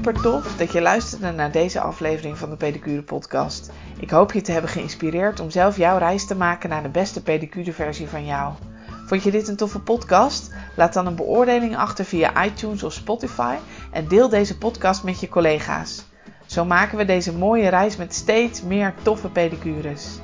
Super 0.02 0.22
tof 0.22 0.56
dat 0.56 0.72
je 0.72 0.80
luisterde 0.80 1.30
naar 1.30 1.52
deze 1.52 1.80
aflevering 1.80 2.38
van 2.38 2.50
de 2.50 2.56
Pedicure 2.56 3.02
Podcast. 3.02 3.70
Ik 4.00 4.10
hoop 4.10 4.32
je 4.32 4.40
te 4.40 4.52
hebben 4.52 4.70
geïnspireerd 4.70 5.40
om 5.40 5.50
zelf 5.50 5.76
jouw 5.76 5.98
reis 5.98 6.26
te 6.26 6.34
maken 6.34 6.68
naar 6.68 6.82
de 6.82 6.88
beste 6.88 7.22
pedicure 7.22 7.72
versie 7.72 8.08
van 8.08 8.24
jou. 8.24 8.52
Vond 9.06 9.22
je 9.22 9.30
dit 9.30 9.48
een 9.48 9.56
toffe 9.56 9.78
podcast? 9.78 10.54
Laat 10.76 10.92
dan 10.92 11.06
een 11.06 11.14
beoordeling 11.14 11.76
achter 11.76 12.04
via 12.04 12.44
iTunes 12.44 12.82
of 12.82 12.92
Spotify 12.92 13.56
en 13.90 14.08
deel 14.08 14.28
deze 14.28 14.58
podcast 14.58 15.02
met 15.04 15.20
je 15.20 15.28
collega's. 15.28 16.04
Zo 16.46 16.64
maken 16.64 16.98
we 16.98 17.04
deze 17.04 17.32
mooie 17.32 17.68
reis 17.68 17.96
met 17.96 18.14
steeds 18.14 18.62
meer 18.62 18.94
toffe 19.02 19.28
pedicures. 19.28 20.18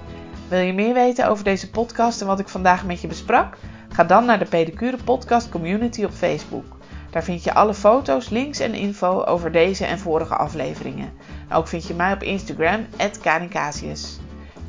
Wil 0.48 0.60
je 0.60 0.72
meer 0.72 0.94
weten 0.94 1.28
over 1.28 1.44
deze 1.44 1.70
podcast 1.70 2.20
en 2.20 2.26
wat 2.26 2.38
ik 2.38 2.48
vandaag 2.48 2.86
met 2.86 3.00
je 3.00 3.06
besprak? 3.08 3.56
Ga 3.88 4.04
dan 4.04 4.24
naar 4.24 4.38
de 4.38 4.44
Pedicure 4.44 4.96
Podcast 5.04 5.48
Community 5.48 6.04
op 6.04 6.12
Facebook. 6.12 6.77
Daar 7.11 7.25
vind 7.25 7.44
je 7.44 7.55
alle 7.55 7.75
foto's, 7.75 8.29
links 8.29 8.59
en 8.59 8.75
info 8.75 9.23
over 9.25 9.53
deze 9.53 9.85
en 9.85 9.99
vorige 9.99 10.37
afleveringen. 10.37 11.12
ook 11.53 11.68
vind 11.68 11.87
je 11.87 11.94
mij 11.94 12.12
op 12.12 12.23
Instagram, 12.23 12.87
@karincasius. 13.23 14.18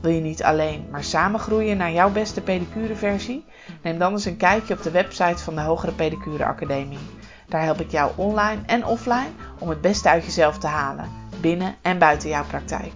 Wil 0.01 0.11
je 0.11 0.21
niet 0.21 0.43
alleen, 0.43 0.87
maar 0.91 1.03
samen 1.03 1.39
groeien 1.39 1.77
naar 1.77 1.91
jouw 1.91 2.11
beste 2.11 2.41
pedicure 2.41 2.95
versie? 2.95 3.45
Neem 3.81 3.97
dan 3.97 4.11
eens 4.11 4.25
een 4.25 4.37
kijkje 4.37 4.73
op 4.73 4.83
de 4.83 4.91
website 4.91 5.43
van 5.43 5.55
de 5.55 5.61
Hogere 5.61 5.91
Pedicure 5.91 6.45
Academie. 6.45 6.99
Daar 7.47 7.63
help 7.63 7.79
ik 7.79 7.91
jou 7.91 8.11
online 8.15 8.61
en 8.65 8.85
offline 8.85 9.31
om 9.59 9.69
het 9.69 9.81
beste 9.81 10.09
uit 10.09 10.25
jezelf 10.25 10.57
te 10.57 10.67
halen, 10.67 11.09
binnen 11.41 11.75
en 11.81 11.97
buiten 11.97 12.29
jouw 12.29 12.45
praktijk. 12.45 12.91